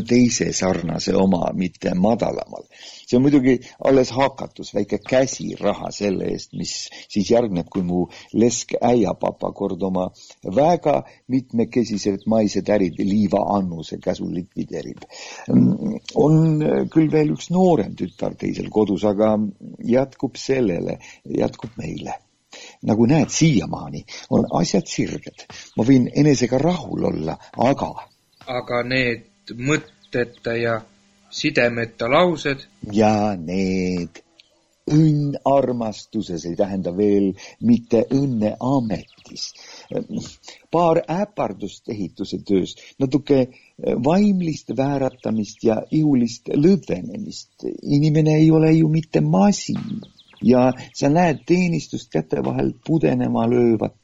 teise 0.07 0.51
sarnase 0.53 1.13
oma, 1.15 1.51
mitte 1.53 1.93
madalamal. 1.93 2.65
see 3.09 3.17
on 3.17 3.23
muidugi 3.25 3.55
alles 3.85 4.11
hakatus, 4.13 4.73
väike 4.73 4.99
käsiraha 5.09 5.91
selle 5.93 6.29
eest, 6.29 6.53
mis 6.57 6.73
siis 7.09 7.29
järgneb, 7.31 7.69
kui 7.69 7.83
mu 7.85 8.05
lesk 8.33 8.75
äiapapa 8.81 9.51
kord 9.57 9.81
oma 9.81 10.09
väga 10.55 11.03
mitmekesised 11.27 12.25
maised 12.29 12.69
ärid 12.69 12.97
liiva 13.01 13.41
annuse 13.57 13.97
käsul 14.01 14.33
likvideerib. 14.33 15.05
on 16.15 16.65
küll 16.93 17.11
veel 17.11 17.33
üks 17.33 17.49
noorem 17.53 17.95
tütar 17.95 18.35
teisel 18.37 18.69
kodus, 18.69 19.05
aga 19.05 19.37
jätkub 19.85 20.37
sellele, 20.37 20.99
jätkub 21.25 21.77
meile 21.77 22.17
nagu 22.81 23.05
näed, 23.05 23.29
siiamaani 23.29 24.05
on 24.29 24.45
asjad 24.61 24.87
sirged. 24.89 25.45
ma 25.77 25.83
võin 25.85 26.09
enesega 26.15 26.57
rahul 26.57 27.05
olla, 27.11 27.37
aga. 27.57 27.91
aga 28.47 28.83
need 28.83 29.28
mõtteta 29.57 30.55
ja 30.57 30.79
sidemeta 31.29 32.09
laused. 32.09 32.65
ja 32.91 33.35
need 33.37 34.23
õnn 34.89 35.35
armastuses 35.45 36.45
ei 36.49 36.55
tähenda 36.57 36.91
veel 36.97 37.33
mitte 37.61 38.03
õnne 38.15 38.55
ametis. 38.59 39.53
paar 40.71 41.01
äpardust 41.09 41.89
ehituse 41.89 42.39
töös, 42.45 42.75
natuke 42.99 43.47
vaimlist 44.05 44.73
vääratamist 44.77 45.63
ja 45.63 45.81
ihulist 45.91 46.49
lõdvenemist. 46.49 47.67
inimene 47.83 48.35
ei 48.35 48.51
ole 48.51 48.73
ju 48.73 48.89
mitte 48.89 49.21
masin 49.21 50.01
ja 50.41 50.71
sa 50.93 51.09
näed 51.09 51.43
teenistust 51.45 52.11
käte 52.11 52.43
vahel 52.45 52.73
pudenema 52.85 53.47
löövat 53.49 53.95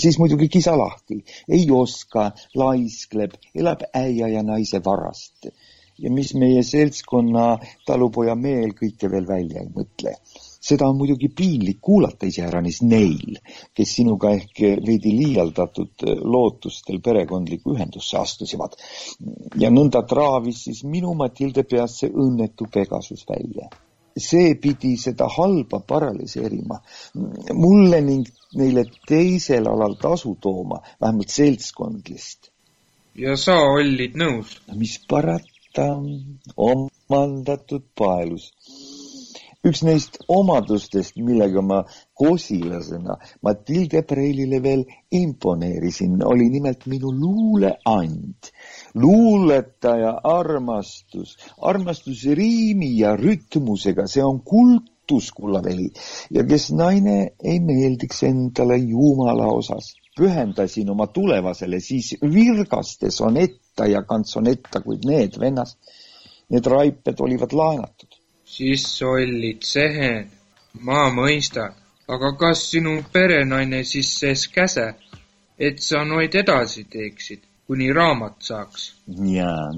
siis 0.00 0.18
muidugi 0.18 0.48
kisa 0.48 0.76
lahti, 0.78 1.20
ei 1.48 1.66
oska, 1.70 2.30
laiskleb, 2.54 3.36
elab 3.54 3.86
äia 3.94 4.28
ja 4.28 4.42
naise 4.42 4.82
varast. 4.84 5.48
ja 5.98 6.10
mis 6.10 6.32
meie 6.34 6.62
seltskonna 6.66 7.42
talupoja 7.86 8.32
meel 8.34 8.72
kõike 8.74 9.06
veel 9.10 9.28
välja 9.28 9.60
ei 9.60 9.68
mõtle. 9.76 10.16
seda 10.64 10.88
on 10.88 10.96
muidugi 10.98 11.28
piinlik 11.28 11.78
kuulata 11.80 12.26
iseäranis 12.26 12.80
neil, 12.82 13.38
kes 13.74 13.94
sinuga 14.00 14.32
ehk 14.34 14.60
veidi 14.86 15.12
liialdatud 15.14 16.06
lootustel 16.24 17.00
perekondlikku 17.00 17.76
ühendusse 17.76 18.18
astusivad. 18.18 18.74
ja 19.56 19.70
nõnda 19.70 20.02
traavis 20.02 20.64
siis 20.64 20.84
minu 20.84 21.14
Matilde 21.14 21.62
peast 21.62 22.02
see 22.02 22.10
õnnetu 22.10 22.66
Pegasus 22.72 23.26
välja 23.30 23.70
see 24.16 24.54
pidi 24.54 24.94
seda 24.96 25.26
halba 25.36 25.80
paralüseerima 25.80 26.80
mulle 27.54 28.00
ning 28.00 28.26
neile 28.54 28.84
teisel 29.08 29.66
alal 29.66 29.96
tasu 30.00 30.36
tooma, 30.40 30.80
vähemalt 31.00 31.28
seltskondlist. 31.28 32.50
ja 33.14 33.36
sa 33.36 33.58
olid 33.74 34.14
nõus? 34.18 34.58
mis 34.74 34.98
parata, 35.10 35.88
omandatud 36.56 37.84
paelus. 37.98 38.52
üks 39.64 39.82
neist 39.82 40.18
omadustest, 40.28 41.16
millega 41.16 41.62
ma 41.62 41.82
kosilasena 42.14 43.16
Matilde 43.42 44.02
Preilile 44.06 44.60
veel 44.62 44.84
imponeerisin, 45.10 46.20
oli 46.22 46.50
nimelt 46.52 46.86
minu 46.86 47.10
luuleand 47.10 48.52
luuletaja 48.94 50.20
armastus, 50.24 51.36
armastus 51.58 52.24
riimi 52.24 52.98
ja 52.98 53.16
rütmusega, 53.16 54.06
see 54.06 54.22
on 54.22 54.40
kultus, 54.46 55.32
kullaveli. 55.34 55.90
ja 56.30 56.44
kes 56.44 56.70
naine 56.72 57.34
ei 57.44 57.60
meeldiks 57.60 58.22
endale 58.22 58.78
Jumala 58.78 59.46
osas, 59.52 59.94
pühendasin 60.18 60.90
oma 60.90 61.06
tulevasele 61.06 61.80
siis 61.80 62.14
virgaste 62.22 63.10
sonetta 63.10 63.86
ja 63.86 64.02
kantsonetta, 64.02 64.80
kuid 64.80 65.06
need, 65.08 65.40
vennas, 65.40 65.76
need 66.50 66.66
raiped 66.66 67.20
olivad 67.20 67.52
laenatud. 67.52 68.20
siis 68.44 69.02
olid 69.02 69.62
sehen, 69.66 70.30
ma 70.80 71.08
mõistan, 71.10 71.74
aga 72.08 72.36
kas 72.38 72.70
sinu 72.70 73.00
perenaine 73.12 73.82
siis 73.84 74.12
sees 74.20 74.46
käse, 74.48 74.94
et 75.58 75.82
sa 75.82 76.04
noid 76.04 76.34
edasi 76.34 76.84
teeksid? 76.90 77.42
Kuni 77.66 77.92
raamat 77.92 78.42
saaks. 78.48 78.82
jaa, 79.36 79.70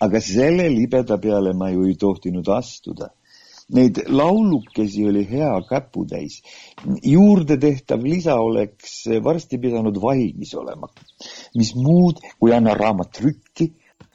aga 0.00 0.20
selle 0.20 0.68
libeda 0.74 1.18
peale 1.18 1.52
ma 1.52 1.70
ju 1.70 1.86
ei 1.88 1.96
tohtinud 2.04 2.48
astuda. 2.48 3.10
Neid 3.70 4.00
laulukesi 4.08 5.04
oli 5.06 5.24
hea 5.30 5.50
käputäis. 5.68 6.42
juurde 7.02 7.56
tehtav 7.56 8.02
lisa 8.02 8.34
oleks 8.34 9.04
varsti 9.24 9.58
pidanud 9.58 10.00
valmis 10.02 10.54
olema. 10.54 10.88
mis 11.54 11.74
muud, 11.74 12.22
kui 12.38 12.52
anna 12.54 12.74
raamat 12.74 13.12
trükki, 13.18 13.72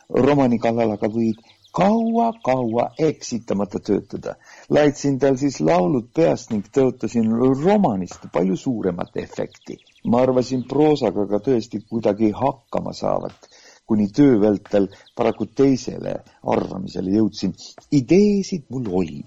romani 0.09 0.59
kallal 0.59 0.91
aga 0.91 1.07
võid 1.07 1.39
kaua-kaua 1.75 2.89
eksitamata 2.99 3.79
töötada. 3.79 4.35
laitsin 4.69 5.19
tal 5.19 5.35
siis 5.37 5.59
laulud 5.59 6.07
peast 6.15 6.51
ning 6.51 6.67
tõotasin 6.77 7.31
romanist 7.63 8.27
palju 8.33 8.55
suuremat 8.57 9.17
efekti. 9.23 9.77
Ma 10.11 10.21
arvasin 10.25 10.63
proosaga 10.69 11.25
ka 11.29 11.39
tõesti 11.47 11.81
kuidagi 11.89 12.31
hakkama 12.35 12.93
saavat, 12.93 13.47
kuni 13.87 14.07
töö 14.17 14.39
vältel 14.41 14.87
paraku 15.17 15.45
teisele 15.45 16.15
arvamisele 16.55 17.13
jõudsin. 17.17 17.53
ideesid 17.91 18.65
mul 18.69 18.89
oli, 19.01 19.21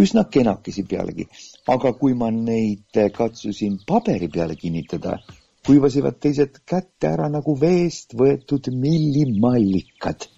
üsna 0.00 0.24
kenakesi 0.24 0.84
pealegi, 0.88 1.28
aga 1.68 1.92
kui 1.92 2.14
ma 2.14 2.30
neid 2.30 3.00
katsusin 3.16 3.78
paberi 3.86 4.28
peale 4.28 4.56
kinnitada, 4.56 5.18
kuivasivad 5.66 6.20
teised 6.20 6.60
kätte 6.64 7.08
ära 7.14 7.28
nagu 7.28 7.56
veest 7.60 8.16
võetud 8.16 8.70
millimallikad 8.72 10.28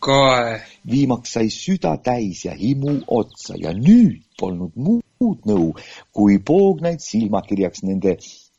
kae. 0.00 0.60
viimaks 0.90 1.32
sai 1.36 1.50
süda 1.52 1.92
täis 2.04 2.44
ja 2.44 2.54
himu 2.56 2.94
otsa 3.20 3.54
ja 3.60 3.72
nüüd 3.76 4.22
polnud 4.40 4.72
muud 4.76 5.44
nõu, 5.50 5.74
kui 6.16 6.38
poognaid 6.50 7.04
silmakirjaks 7.04 7.84
nende 7.84 8.16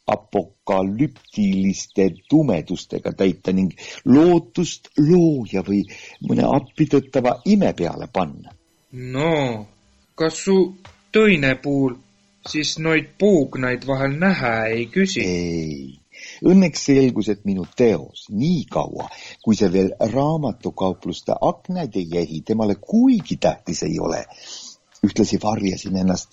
apokalüptiliste 0.08 2.10
tumedustega 2.30 3.12
täita 3.18 3.52
ning 3.54 3.72
lootust 4.06 4.88
looja 4.98 5.62
või 5.68 5.84
mõne 6.28 6.44
appitõttava 6.58 7.42
ime 7.46 7.74
peale 7.74 8.08
panna. 8.14 8.50
no, 8.92 9.66
kas 10.16 10.44
su 10.46 10.76
tõine 11.14 11.56
puul 11.62 11.96
siis 12.50 12.78
noid 12.80 13.14
puugnaid 13.20 13.88
vahel 13.88 14.18
näha 14.20 14.54
ei 14.74 14.86
küsi? 14.94 15.22
ei, 15.22 16.02
õnneks 16.46 16.86
selgus, 16.90 17.30
et 17.34 17.46
minu 17.46 17.66
teos, 17.78 18.28
nii 18.30 18.66
kaua, 18.72 19.08
kui 19.44 19.58
see 19.58 19.72
veel 19.74 19.92
raamatukaupluste 20.14 21.38
aknaid 21.50 21.98
ei 22.02 22.22
ehi, 22.24 22.42
temale 22.46 22.76
kuigi 22.76 23.38
tähtis 23.38 23.84
ei 23.88 24.00
ole. 24.00 24.24
Ühtlasi 25.06 25.40
varjasin 25.44 25.96
ennast 25.98 26.30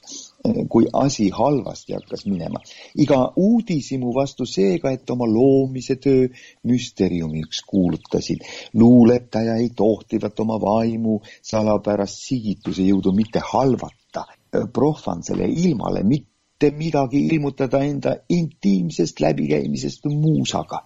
kui 0.68 0.86
asi 0.92 1.30
halvasti 1.30 1.92
hakkas 1.92 2.26
minema. 2.26 2.60
iga 2.96 3.32
uudishimu 3.36 4.14
vastu 4.14 4.46
seega, 4.46 4.90
et 4.90 5.10
oma 5.10 5.26
loomise 5.26 5.96
töö 5.96 6.28
müsteeriumiks 6.62 7.62
kuulutasin. 7.66 8.38
luuletajaid 8.74 9.74
tohtivat 9.76 10.40
oma 10.40 10.60
vaimu 10.60 11.20
salapärast 11.42 12.20
sigituse 12.28 12.82
jõudu 12.82 13.12
mitte 13.12 13.40
halvata, 13.52 14.24
prohvansele 14.72 15.48
ilmale 15.48 16.02
mitte 16.02 16.70
midagi 16.70 17.26
ilmutada 17.26 17.82
enda 17.84 18.16
intiimsest 18.28 19.20
läbikäimisest 19.20 20.04
muusaga. 20.04 20.84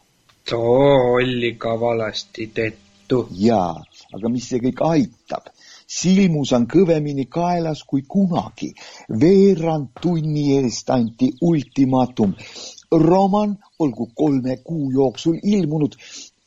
too 0.49 1.15
oli 1.15 1.55
ka 1.59 1.81
valesti 1.81 2.47
tehtud. 2.47 3.27
jaa, 3.37 3.85
aga 4.15 4.29
mis 4.29 4.49
see 4.49 4.59
kõik 4.59 4.87
aitab? 4.87 5.51
Silmus 5.93 6.53
on 6.57 6.67
kõvemini 6.71 7.27
kaelas 7.31 7.83
kui 7.89 8.03
kunagi. 8.09 8.73
veerand 9.21 9.91
tunni 10.01 10.45
eest 10.59 10.91
anti 10.91 11.33
ultimaatum. 11.41 12.35
roman 12.91 13.57
olgu 13.79 14.07
kolme 14.15 14.57
kuu 14.65 14.91
jooksul 14.93 15.39
ilmunud, 15.43 15.97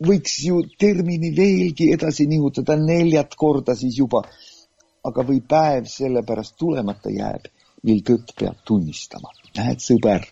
võiks 0.08 0.36
ju 0.46 0.62
termini 0.80 1.32
veelgi 1.38 1.92
edasi 1.94 2.28
nihutada 2.28 2.76
neljat 2.76 3.36
korda 3.36 3.76
siis 3.76 3.98
juba. 3.98 4.24
aga 5.04 5.22
või 5.22 5.42
päev 5.42 5.86
sellepärast 5.86 6.56
tulemata 6.58 7.10
jääb, 7.10 7.46
mil 7.84 8.02
tõtt 8.02 8.34
peab 8.40 8.58
tunnistama. 8.66 9.30
näed, 9.58 9.80
sõber, 9.80 10.26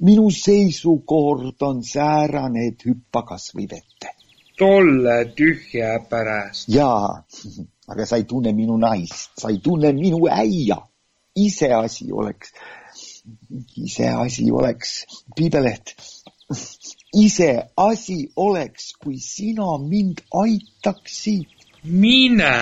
minu 0.00 0.30
seisukord 0.30 1.62
on 1.62 1.82
säärane, 1.82 2.68
et 2.68 2.84
hüppa 2.84 3.22
kasvõi 3.22 3.66
vette. 3.70 4.14
tolle 4.58 5.18
tühja 5.36 5.98
pärast. 6.10 6.68
jaa 6.68 7.24
aga 7.88 8.06
sa 8.06 8.16
ei 8.20 8.24
tunne 8.28 8.52
minu 8.52 8.76
naist, 8.76 9.32
sa 9.40 9.48
ei 9.48 9.60
tunne 9.64 9.92
minu 9.92 10.26
äia. 10.28 10.78
iseasi 11.38 12.08
oleks, 12.12 12.50
iseasi 13.78 14.50
oleks, 14.50 14.90
piibeleht, 15.36 15.94
iseasi 17.14 18.18
oleks, 18.36 18.92
kui 18.98 19.18
sina 19.22 19.76
mind 19.78 20.24
aitaksid. 20.34 21.46
mine. 21.84 22.56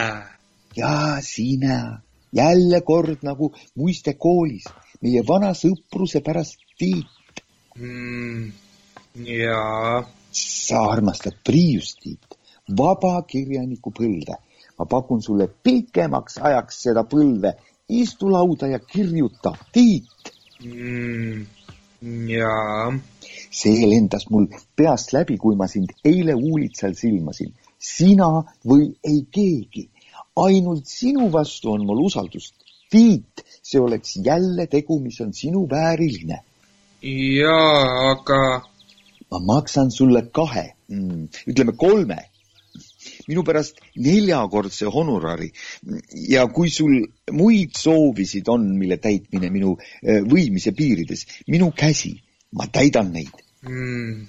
ja 0.77 1.19
sina, 1.23 2.03
jälle 2.33 2.81
kord 2.81 3.25
nagu 3.25 3.55
muiste 3.75 4.15
koolis, 4.15 4.69
meie 5.01 5.25
vana 5.29 5.55
sõpruse 5.55 6.21
pärast 6.21 6.61
Tiit 6.77 7.41
mm,. 7.79 8.53
jaa. 9.25 10.05
sa 10.31 10.83
armastad 10.93 11.41
Priiust, 11.45 12.03
Tiit, 12.05 12.37
vabakirjaniku 12.69 13.91
põlve 13.97 14.37
ma 14.79 14.85
pakun 14.85 15.23
sulle 15.23 15.49
pikemaks 15.49 16.39
ajaks 16.49 16.83
seda 16.87 17.05
põlve, 17.09 17.53
istu 17.89 18.31
lauda 18.31 18.69
ja 18.69 18.79
kirjuta, 18.79 19.55
Tiit 19.73 20.33
mm,. 20.65 21.47
jaa. 22.29 22.93
see 23.51 23.87
lendas 23.89 24.29
mul 24.31 24.49
peast 24.77 25.13
läbi, 25.17 25.39
kui 25.39 25.57
ma 25.57 25.69
sind 25.69 25.95
eile 26.05 26.35
uulitsal 26.35 26.95
silmasin. 26.95 27.55
sina 27.79 28.29
või 28.67 28.91
ei 29.05 29.21
keegi, 29.31 29.89
ainult 30.37 30.87
sinu 30.91 31.31
vastu 31.33 31.73
on 31.73 31.85
mul 31.87 32.01
usaldust. 32.07 32.55
Tiit, 32.91 33.43
see 33.63 33.81
oleks 33.81 34.17
jälle 34.25 34.67
tegu, 34.71 34.99
mis 35.01 35.21
on 35.21 35.33
sinu 35.33 35.67
vääriline. 35.71 36.41
jaa, 37.03 38.11
aga. 38.13 38.63
ma 39.31 39.39
maksan 39.53 39.91
sulle 39.91 40.23
kahe 40.33 40.73
mm,, 40.89 41.29
ütleme 41.51 41.73
kolme 41.77 42.19
minu 43.29 43.43
pärast 43.47 43.81
neljakordse 44.03 44.91
honorari. 44.93 45.51
Ja 46.29 46.47
kui 46.47 46.71
sul 46.71 47.03
muid 47.33 47.77
soovisid 47.79 48.49
on, 48.53 48.69
mille 48.79 48.99
täitmine 49.03 49.51
minu 49.51 49.77
äh, 49.77 50.23
võimise 50.27 50.73
piirides, 50.77 51.27
minu 51.51 51.73
käsi, 51.77 52.17
ma 52.57 52.69
täidan 52.73 53.13
neid. 53.15 53.45
Mm.. 53.67 54.27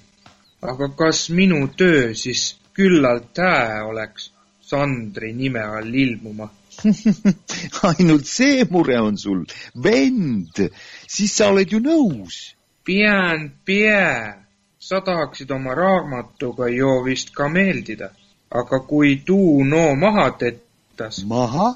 aga 0.66 0.88
kas 0.98 1.28
minu 1.30 1.68
töö 1.78 2.14
siis 2.18 2.56
küllalt 2.74 3.38
hää 3.38 3.84
oleks 3.86 4.32
Sandri 4.60 5.32
nime 5.32 5.62
all 5.62 5.94
ilmuma? 5.94 6.48
Ainult 7.88 8.26
see 8.26 8.66
mure 8.70 8.98
on 9.00 9.16
sul, 9.18 9.44
vend, 9.82 10.58
siis 11.06 11.36
sa 11.38 11.48
oled 11.52 11.70
ju 11.72 11.80
nõus. 11.82 12.40
Bien, 12.86 13.48
bien, 13.66 14.44
sa 14.78 15.00
tahaksid 15.04 15.50
oma 15.54 15.74
raamatuga 15.78 16.68
ju 16.72 16.98
vist 17.06 17.32
ka 17.36 17.48
meeldida 17.52 18.10
aga 18.50 18.78
kui 18.80 19.16
tuu 19.26 19.64
no 19.64 19.94
maha 19.94 20.30
tettas. 20.40 21.24
maha? 21.24 21.68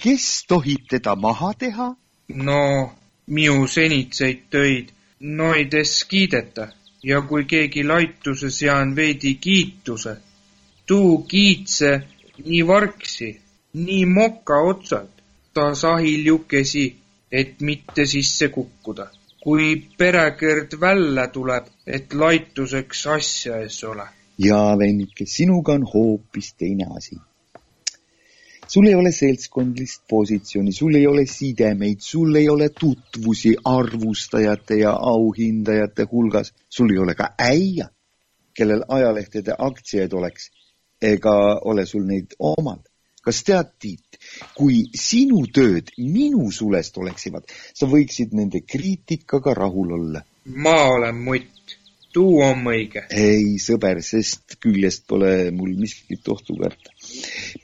kes 0.00 0.44
tohib 0.48 0.88
teda 0.90 1.14
maha 1.16 1.52
teha? 1.60 1.88
no, 2.28 2.62
miu 3.26 3.66
senitseid 3.66 4.40
töid, 4.50 4.86
noides 5.20 5.92
kiideta 6.10 6.68
ja 7.02 7.20
kui 7.28 7.44
keegi 7.44 7.82
laituse 7.84 8.50
sean 8.50 8.96
veidi 8.96 9.34
kiituse, 9.34 10.16
tuu 10.86 11.22
kiitse 11.30 11.90
nii 12.44 12.62
vargsi, 12.66 13.30
nii 13.74 14.04
moka 14.16 14.56
otsad, 14.70 15.10
ta 15.54 15.74
sahil 15.74 16.26
jukesi, 16.26 16.86
et 17.30 17.60
mitte 17.60 18.06
sisse 18.06 18.48
kukkuda. 18.48 19.06
kui 19.46 19.66
perekõrd 19.98 20.72
välja 20.80 21.28
tuleb, 21.30 21.66
et 21.86 22.14
laituseks 22.14 23.06
asja 23.06 23.60
ees 23.62 23.84
ole 23.84 24.06
ja 24.38 24.76
vennike, 24.78 25.24
sinuga 25.26 25.72
on 25.72 25.86
hoopis 25.94 26.54
teine 26.54 26.86
asi. 26.96 27.16
sul 28.68 28.86
ei 28.86 28.94
ole 28.94 29.12
seltskondlist 29.12 30.02
positsiooni, 30.08 30.72
sul 30.72 30.94
ei 30.94 31.06
ole 31.06 31.26
sidemeid, 31.26 32.00
sul 32.00 32.34
ei 32.34 32.48
ole 32.48 32.68
tutvusi 32.68 33.56
arvustajate 33.64 34.78
ja 34.78 34.90
auhindajate 34.90 36.06
hulgas, 36.12 36.52
sul 36.68 36.90
ei 36.90 36.98
ole 36.98 37.14
ka 37.14 37.28
äia, 37.38 37.88
kellel 38.54 38.82
ajalehtede 38.88 39.54
aktsiaid 39.58 40.12
oleks, 40.12 40.50
ega 41.02 41.36
ole 41.64 41.86
sul 41.86 42.04
neid 42.04 42.34
omal. 42.38 42.82
kas 43.22 43.42
tead, 43.42 43.72
Tiit, 43.82 44.18
kui 44.54 44.84
sinu 44.94 45.40
tööd 45.50 45.88
minu 45.98 46.50
sulest 46.54 46.98
oleksivad, 46.98 47.48
sa 47.74 47.86
võiksid 47.90 48.34
nende 48.38 48.60
kriitikaga 48.62 49.54
rahul 49.54 49.96
olla? 49.98 50.22
ma 50.46 50.76
olen 50.90 51.24
mutt 51.24 51.75
tuu 52.16 52.40
on 52.44 52.64
õige. 52.70 53.04
ei, 53.12 53.56
sõber, 53.62 54.00
sest 54.04 54.56
küljest 54.62 55.04
pole 55.10 55.50
mul 55.54 55.74
miskit 55.76 56.28
ohtu 56.32 56.56
karta. 56.58 56.92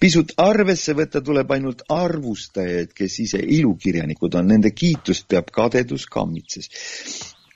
pisut 0.01 0.35
arvesse 0.43 0.95
võtta 0.99 1.23
tuleb 1.25 1.53
ainult 1.57 1.85
arvustajaid, 1.93 2.93
kes 2.97 3.21
ise 3.27 3.43
ilukirjanikud 3.59 4.41
on, 4.41 4.51
nende 4.53 4.75
kiitust 4.77 5.29
peab 5.33 5.53
kadedus 5.55 6.07
kammitses. 6.07 6.69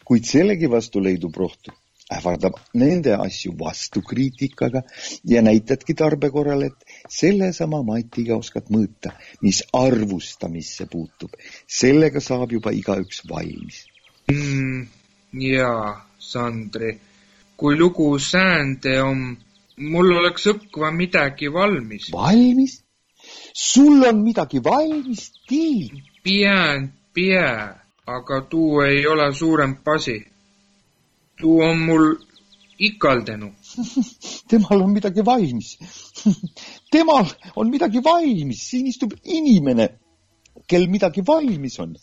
kuid 0.06 0.24
sellegi 0.24 0.70
vastu 0.70 1.02
leidub 1.02 1.36
rohtu 1.36 1.74
ähvardab 2.14 2.60
nende 2.78 3.16
asju 3.18 3.50
vastukriitikaga 3.58 4.84
ja 5.26 5.40
näitadki 5.42 5.94
tarbe 5.98 6.30
korral, 6.30 6.62
et 6.62 6.84
sellesama 7.10 7.80
matiga 7.82 8.38
oskad 8.38 8.70
mõõta, 8.70 9.10
mis 9.42 9.64
arvustamisse 9.74 10.86
puutub. 10.86 11.34
sellega 11.66 12.22
saab 12.22 12.54
juba 12.54 12.70
igaüks 12.70 13.24
valmis 13.28 13.84
mm,. 14.30 14.86
jaa 15.50 16.06
Sandri. 16.18 17.00
kui 17.56 17.76
lugu 17.76 18.18
säände 18.18 19.00
on, 19.02 19.36
mul 19.76 20.12
oleks 20.18 20.46
õkva 20.52 20.90
midagi 20.92 21.48
valmis. 21.52 22.10
valmis? 22.12 22.82
sul 23.54 24.04
on 24.04 24.22
midagi 24.22 24.60
valmis, 24.64 25.30
Tiit? 25.48 25.92
Bien, 26.24 26.92
bien, 27.14 27.74
aga 28.06 28.40
tuu 28.50 28.82
ei 28.82 29.06
ole 29.06 29.32
suurem 29.34 29.76
pasi. 29.84 30.18
tuu 31.40 31.60
on 31.62 31.78
mul 31.78 32.16
ikaldenu 32.78 33.52
temal 34.48 34.82
on 34.82 34.90
midagi 34.92 35.24
valmis 35.24 35.78
temal 36.92 37.26
on 37.56 37.70
midagi 37.70 38.02
valmis, 38.04 38.60
siin 38.70 38.86
istub 38.90 39.14
inimene, 39.24 39.88
kel 40.68 40.86
midagi 40.92 41.24
valmis 41.26 41.78
on 41.80 41.96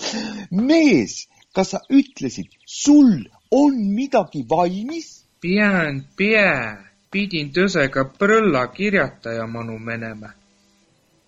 mees, 0.68 1.26
kas 1.54 1.74
sa 1.74 1.80
ütlesid, 1.90 2.50
sul 2.66 3.26
on 3.50 3.74
midagi 3.94 4.44
valmis? 4.48 5.24
Bien, 5.40 6.04
bien, 6.16 6.78
pidin 7.10 7.52
tõsega 7.52 8.04
prõlla 8.18 8.66
kirjataja 8.72 9.46
manu 9.46 9.78
menema. 9.78 10.30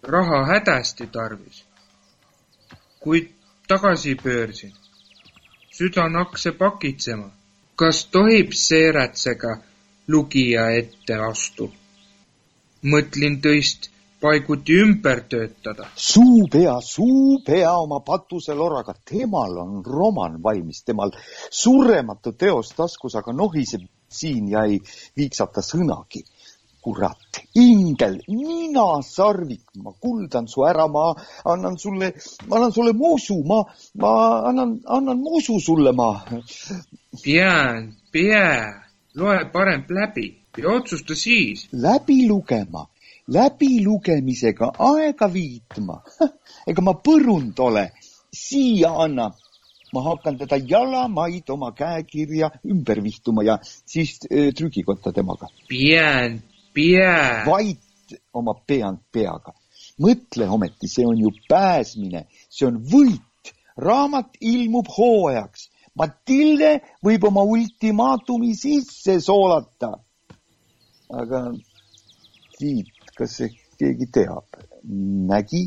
raha 0.03 0.45
hädasti 0.47 1.07
tarvis. 1.07 1.65
kuid 3.01 3.29
tagasi 3.69 4.15
pöörsin. 4.15 4.73
süda 5.71 6.09
nakse 6.09 6.53
pakitsema. 6.53 7.31
kas 7.77 8.07
tohib 8.07 8.53
seeratsega 8.53 9.59
lugija 10.09 10.71
ette 10.71 11.15
astu? 11.15 11.73
mõtlin 12.83 13.41
tõist 13.41 13.91
paiguti 14.21 14.73
ümber 14.83 15.21
töötada. 15.29 15.87
suupea, 15.97 16.81
suupea 16.81 17.73
oma 17.73 18.01
patuseloraga, 18.01 18.95
temal 19.05 19.57
on 19.57 19.85
roman 19.85 20.43
valmis, 20.43 20.83
temal 20.85 21.11
surematu 21.51 22.33
teos 22.33 22.75
taskus, 22.77 23.15
aga 23.15 23.33
nohiseb 23.33 23.87
siin 24.09 24.49
ja 24.49 24.65
ei 24.65 24.81
viiksata 25.17 25.63
sõnagi. 25.63 26.25
kurat, 26.89 27.41
ingel, 27.59 28.15
ninasarvik, 28.31 29.65
ma 29.83 29.91
kuldan 30.01 30.47
su 30.49 30.63
ära, 30.65 30.87
ma 30.89 31.11
annan 31.53 31.77
sulle, 31.77 32.13
ma 32.47 32.57
annan 32.57 32.73
sulle 32.73 32.93
muusu, 32.93 33.35
ma, 33.45 33.59
ma 34.01 34.13
annan, 34.49 34.79
annan 34.87 35.19
muusu 35.19 35.59
sulle, 35.61 35.93
ma. 35.93 36.23
Bien, 37.25 37.91
bien, 38.13 38.79
loe 39.15 39.43
parem 39.53 39.85
läbi 39.91 40.31
ja 40.57 40.71
otsusta 40.79 41.15
siis. 41.19 41.67
läbi 41.73 42.29
lugema 42.29 42.87
läbilugemisega 43.29 44.73
aega 44.79 45.29
viitma. 45.33 46.01
ega 46.71 46.85
ma 46.85 46.95
põrund 47.05 47.61
ole, 47.65 47.91
siia 48.33 48.95
annab. 49.05 49.37
ma 49.89 50.03
hakkan 50.05 50.37
teda 50.37 50.59
jalamaid 50.69 51.49
oma 51.49 51.71
käekirja 51.73 52.51
ümber 52.69 52.99
vihtuma 53.01 53.41
ja 53.41 53.55
siis 53.65 54.19
äh, 54.29 54.51
trükikotta 54.53 55.15
temaga. 55.17 55.49
Bien, 55.69 56.43
bien. 56.77 57.47
vait 57.47 58.13
oma 58.33 58.53
peand 58.67 59.01
peaga. 59.13 59.55
mõtle 59.99 60.47
ometi, 60.49 60.89
see 60.93 61.07
on 61.07 61.17
ju 61.19 61.33
pääsmine, 61.49 62.27
see 62.49 62.69
on 62.69 62.83
võit. 62.85 63.25
raamat 63.79 64.37
ilmub 64.41 64.89
hooajaks. 64.91 65.71
Matilde 65.95 66.81
võib 67.03 67.25
oma 67.25 67.43
ultimaatumi 67.43 68.55
sisse 68.55 69.21
soolata. 69.21 69.93
aga 71.09 71.43
Tiit 72.59 72.98
kas 73.19 73.41
keegi 73.79 74.07
teab, 74.15 74.47
nägi, 75.31 75.65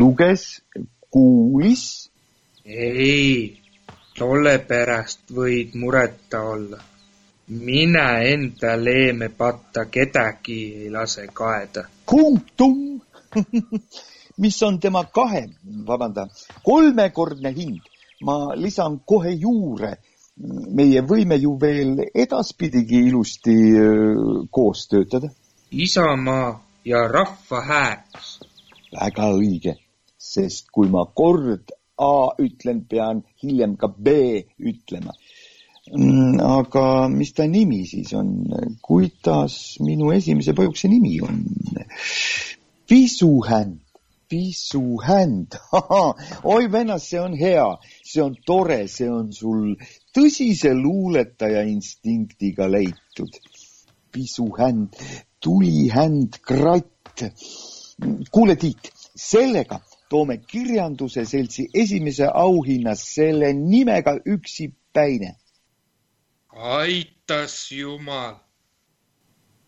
luges, 0.00 0.62
kuulis? 1.12 1.84
ei, 2.64 3.60
tolle 4.16 4.54
pärast 4.68 5.28
võid 5.36 5.76
mureta 5.76 6.40
olla. 6.54 6.80
mine 7.46 8.04
enda 8.32 8.72
leeme 8.80 9.28
patta 9.28 9.84
kedagi 9.92 10.60
ei 10.84 10.90
lase 10.90 11.26
kaeda. 11.40 11.84
punktum 12.08 13.00
mis 14.42 14.62
on 14.62 14.80
tema 14.80 15.04
kahe, 15.04 15.44
vabanda, 15.86 16.26
kolmekordne 16.64 17.52
hind. 17.52 17.84
ma 18.24 18.54
lisan 18.56 19.00
kohe 19.04 19.36
juurde. 19.44 19.96
meie 20.74 21.04
võime 21.06 21.36
ju 21.38 21.58
veel 21.60 22.00
edaspidigi 22.14 23.04
ilusti 23.08 23.54
koos 24.50 24.88
töötada 24.88 25.28
isamaa 25.80 26.64
ja 26.84 27.08
rahva 27.08 27.60
hääls. 27.68 28.38
väga 28.92 29.30
õige, 29.34 29.74
sest 30.18 30.70
kui 30.72 30.88
ma 30.88 31.04
kord 31.14 31.72
A 31.98 32.34
ütlen, 32.42 32.80
pean 32.90 33.22
hiljem 33.42 33.76
ka 33.78 33.86
B 33.88 34.10
ütlema. 34.58 35.12
Mm, 35.94 36.40
aga 36.40 37.08
mis 37.12 37.30
ta 37.36 37.46
nimi 37.46 37.84
siis 37.86 38.10
on, 38.18 38.32
kuidas 38.82 39.76
minu 39.84 40.10
esimese 40.10 40.54
pojukese 40.58 40.88
nimi 40.88 41.20
on? 41.22 41.42
pisuhänd, 42.88 43.78
pisuhänd, 44.28 45.54
oi 46.54 46.72
vennas, 46.72 47.06
see 47.10 47.20
on 47.20 47.36
hea, 47.38 47.66
see 48.02 48.22
on 48.24 48.34
tore, 48.46 48.80
see 48.88 49.10
on 49.10 49.30
sul 49.32 49.76
tõsise 50.16 50.74
luuletaja 50.74 51.62
instinktiga 51.68 52.68
leitud. 52.70 53.38
pisuhänd, 54.14 54.94
tulihänd, 55.44 56.40
kratt. 56.42 57.20
kuule, 58.32 58.56
Tiit, 58.56 58.88
sellega 59.14 59.78
toome 60.08 60.38
Kirjanduse 60.50 61.24
Seltsi 61.28 61.66
esimese 61.74 62.28
auhinna 62.44 62.94
selle 62.98 63.52
nimega 63.52 64.16
Üksipäine. 64.34 65.34
aitas 66.52 67.72
Jumal. 67.72 68.34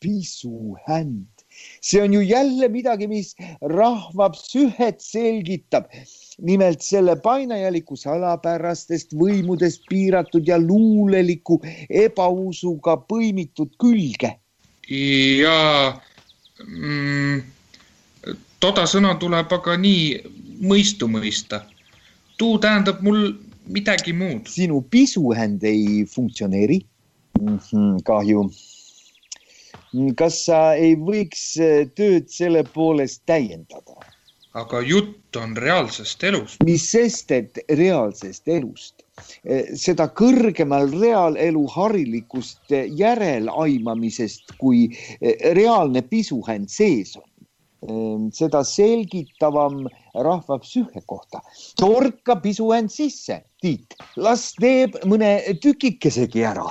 pisuhänd, 0.00 1.44
see 1.80 2.02
on 2.02 2.12
ju 2.12 2.20
jälle 2.20 2.68
midagi, 2.68 3.06
mis 3.08 3.34
rahva 3.60 4.28
psüühet 4.30 5.00
selgitab. 5.00 5.84
nimelt 6.38 6.82
selle 6.82 7.16
painajaliku 7.16 7.96
salapärastest 7.96 9.12
võimudest 9.12 9.84
piiratud 9.88 10.48
ja 10.48 10.58
luuleliku 10.58 11.60
ebausuga 11.90 12.96
põimitud 13.12 13.72
külge 13.80 14.36
ja 14.88 15.58
mm, 16.66 17.42
toda 18.60 18.86
sõna 18.86 19.16
tuleb 19.20 19.52
aga 19.52 19.76
nii 19.80 20.04
mõistu 20.62 21.08
mõista. 21.10 21.64
tuu 22.38 22.58
tähendab 22.58 23.00
mul 23.02 23.32
midagi 23.66 24.12
muud. 24.12 24.46
sinu 24.46 24.82
pisuhänd 24.90 25.64
ei 25.64 26.04
funktsioneeri 26.04 26.80
mm? 27.40 27.58
-hmm, 27.58 28.02
kahju. 28.04 28.50
kas 30.16 30.44
sa 30.44 30.74
ei 30.74 30.94
võiks 30.96 31.56
äh, 31.60 31.88
tööd 31.94 32.28
selle 32.28 32.64
poolest 32.64 33.22
täiendada? 33.26 33.96
aga 34.54 34.80
jutt 34.80 35.36
on 35.36 35.56
reaalsest 35.56 36.24
elust. 36.24 36.62
mis 36.64 36.90
sest, 36.90 37.30
et 37.30 37.58
reaalsest 37.68 38.48
elust 38.48 39.05
Eh, 39.05 39.05
seda 39.78 40.08
kõrgemal 40.18 40.90
reaalelu 40.92 41.62
harilikust 41.72 42.72
eh, 42.74 42.88
järelaimamisest, 42.98 44.56
kui 44.60 44.86
eh, 45.20 45.52
reaalne 45.56 46.02
pisuhänd 46.02 46.72
sees 46.72 47.16
on. 47.20 47.30
seda 48.32 48.62
selgitavam 48.64 49.84
rahva 50.24 50.56
psüühe 50.58 51.02
kohta. 51.06 51.42
torka 51.78 52.34
pisuhänd 52.42 52.90
sisse, 52.90 53.42
Tiit, 53.60 53.94
las 54.16 54.48
teeb 54.58 54.96
mõne 55.04 55.28
tükikesegi 55.62 56.42
ära. 56.48 56.64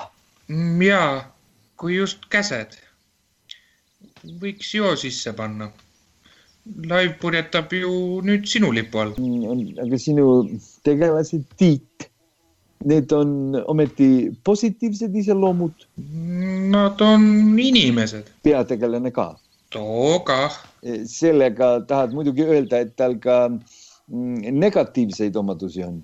Ja, 0.81 1.29
kui 1.77 1.95
just 1.95 2.25
käsed. 2.33 2.75
võiks 4.41 4.73
joo 4.73 4.95
sisse 4.97 5.31
panna 5.37 5.69
laiv 6.89 7.13
purjetab 7.21 7.71
ju 7.77 7.93
nüüd 8.25 8.49
sinu 8.49 8.73
lipu 8.73 8.99
all. 8.99 9.13
Mm, 9.21 9.77
aga 9.85 10.01
sinu 10.01 10.27
tegelased, 10.83 11.45
Tiit 11.61 12.09
need 12.83 13.11
on 13.11 13.55
ometi 13.67 14.31
positiivsed 14.43 15.15
iseloomud? 15.15 15.87
Nad 16.75 17.01
on 17.01 17.55
inimesed. 17.59 18.29
peategelane 18.43 19.11
ka? 19.11 19.35
too 19.75 20.19
kah. 20.25 20.51
sellega 21.05 21.79
tahad 21.87 22.13
muidugi 22.13 22.43
öelda, 22.43 22.83
et 22.85 22.95
tal 22.95 23.17
ka 23.19 23.49
mm, 23.49 24.53
negatiivseid 24.59 25.35
omadusi 25.35 25.83
on? 25.83 26.03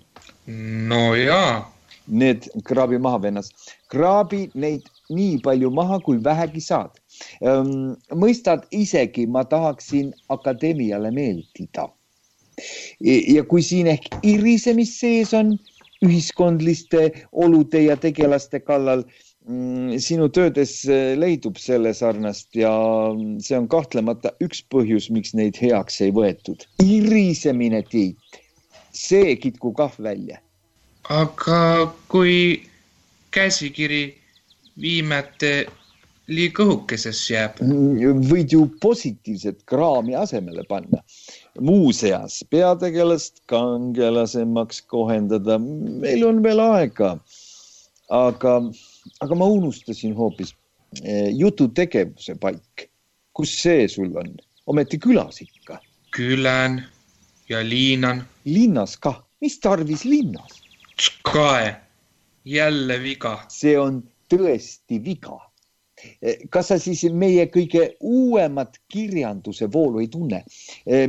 no 0.92 1.04
jaa. 1.16 1.62
Need 2.08 2.50
kraabi 2.66 2.98
maha, 3.00 3.22
vennas. 3.22 3.52
kraabi 3.94 4.50
neid 4.56 4.88
nii 5.14 5.38
palju 5.46 5.70
maha, 5.72 6.00
kui 6.04 6.18
vähegi 6.24 6.64
saad. 6.66 6.98
Ehm, 7.46 7.94
mõistad 8.24 8.66
isegi, 8.76 9.28
ma 9.28 9.44
tahaksin 9.46 10.14
akadeemiale 10.36 11.12
meeldida. 11.12 11.88
ja 13.02 13.44
kui 13.50 13.64
siin 13.66 13.88
ehk 13.88 14.04
irisemist 14.28 15.00
sees 15.00 15.32
on 15.34 15.56
ühiskondliste 16.06 17.12
olude 17.32 17.84
ja 17.86 17.98
tegelaste 17.98 18.62
kallal. 18.64 19.04
Mm, 19.50 19.98
sinu 19.98 20.28
töödes 20.30 20.76
eh, 20.86 21.16
leidub 21.18 21.58
selle 21.58 21.96
sarnast 21.98 22.54
ja 22.54 22.70
see 23.42 23.58
on 23.58 23.66
kahtlemata 23.72 24.36
üks 24.46 24.62
põhjus, 24.70 25.10
miks 25.10 25.34
neid 25.38 25.58
heaks 25.58 25.98
ei 26.06 26.14
võetud. 26.14 26.68
irisemine, 26.86 27.82
Tiit, 27.90 28.42
see 28.94 29.34
kitku 29.42 29.74
kah 29.74 29.96
välja. 29.98 30.38
aga 31.10 31.90
kui 32.14 32.62
käsikiri 33.34 34.04
viimati 34.78 35.66
liiga 36.30 36.68
õhukesesse 36.68 37.34
jääb? 37.34 37.64
Mm, 37.66 38.22
võid 38.30 38.54
ju 38.54 38.68
positiivset 38.86 39.66
kraami 39.66 40.14
asemele 40.22 40.70
panna 40.70 41.02
muuseas 41.60 42.46
peategelast 42.50 43.42
kangelasemaks 43.52 44.82
kohendada, 44.88 45.58
meil 45.60 46.24
on 46.28 46.44
veel 46.44 46.60
aega. 46.64 47.18
aga, 48.12 48.54
aga 49.24 49.36
ma 49.36 49.46
unustasin 49.48 50.16
hoopis 50.16 50.54
eh, 51.04 51.30
jututegevuse 51.36 52.36
paik. 52.40 52.90
kus 53.34 53.52
see 53.62 53.88
sul 53.88 54.16
on? 54.18 54.36
ometi 54.68 55.00
külas 55.00 55.42
ikka. 55.42 55.80
külan 56.16 56.84
ja 57.50 57.64
liinan. 57.64 58.24
linnas 58.46 58.98
kah, 58.98 59.22
mis 59.42 59.60
tarvis 59.60 60.06
linnas? 60.06 60.62
kae, 61.28 61.76
jälle 62.46 63.00
viga. 63.04 63.40
see 63.48 63.78
on 63.80 64.04
tõesti 64.32 65.04
viga 65.04 65.51
kas 66.50 66.72
sa 66.72 66.78
siis 66.82 67.04
meie 67.14 67.46
kõige 67.52 67.92
uuemat 68.00 68.78
kirjanduse 68.92 69.70
voolu 69.74 70.02
ei 70.04 70.08
tunne, 70.12 70.44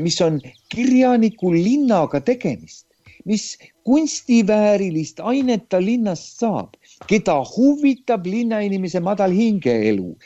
mis 0.02 0.20
on 0.24 0.40
kirjaniku 0.72 1.52
linnaga 1.54 2.20
tegemist, 2.20 2.86
mis 3.24 3.58
kunstiväärilist 3.86 5.20
ainet 5.20 5.68
ta 5.68 5.80
linnast 5.82 6.40
saab, 6.42 6.74
keda 7.10 7.38
huvitab 7.56 8.26
linnainimese 8.26 9.00
madal 9.00 9.34
hingeelu. 9.34 10.16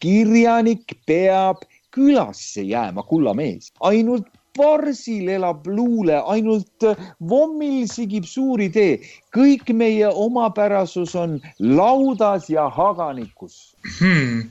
kirjanik 0.00 0.92
peab 1.06 1.64
külasse 1.90 2.62
jääma, 2.62 3.02
kullamees, 3.02 3.72
ainult 3.80 4.26
parsil 4.60 5.28
elab 5.32 5.66
luule, 5.66 6.18
ainult 6.34 6.86
vommil 7.32 7.86
sigib 7.88 8.26
suur 8.28 8.60
idee. 8.60 8.98
kõik 9.36 9.70
meie 9.72 10.08
omapärasus 10.24 11.14
on 11.16 11.38
laudas 11.58 12.50
ja 12.50 12.66
haganikus 12.68 13.56
hmm.. 14.00 14.50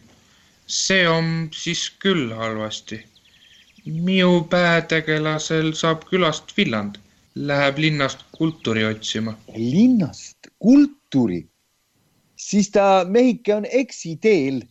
see 0.65 1.04
on 1.10 1.50
siis 1.54 1.84
küll 2.02 2.34
halvasti. 2.41 3.04
minu 3.86 4.41
päätegelasel 4.50 5.72
saab 5.82 6.04
külast 6.10 6.56
villand, 6.58 6.98
läheb 7.36 7.78
linnast 7.86 8.26
kultuuri 8.38 8.86
otsima. 8.89 9.38
linnast 9.58 10.50
kultuuri? 10.58 11.43
siis 12.50 12.72
ta, 12.74 13.06
mehike, 13.06 13.56
on 13.56 13.69
eksiteel. 13.84 14.63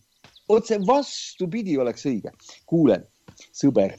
otse 0.49 0.79
vastupidi 0.87 1.77
oleks 1.77 2.05
õige. 2.11 2.35
kuule, 2.65 3.03
sõber 3.55 3.95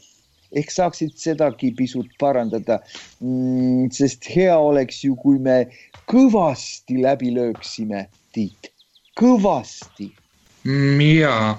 ehk 0.53 0.71
saaksid 0.71 1.15
sedagi 1.17 1.71
pisut 1.77 2.11
parandada 2.19 2.81
mm,. 3.21 3.91
sest 3.95 4.27
hea 4.35 4.57
oleks 4.59 5.05
ju, 5.05 5.15
kui 5.17 5.39
me 5.39 5.65
kõvasti 6.11 7.01
läbi 7.03 7.31
lööksime, 7.35 8.09
Tiit, 8.31 8.71
kõvasti. 9.19 10.07
Mm, 10.67 11.01
jaa, 11.03 11.55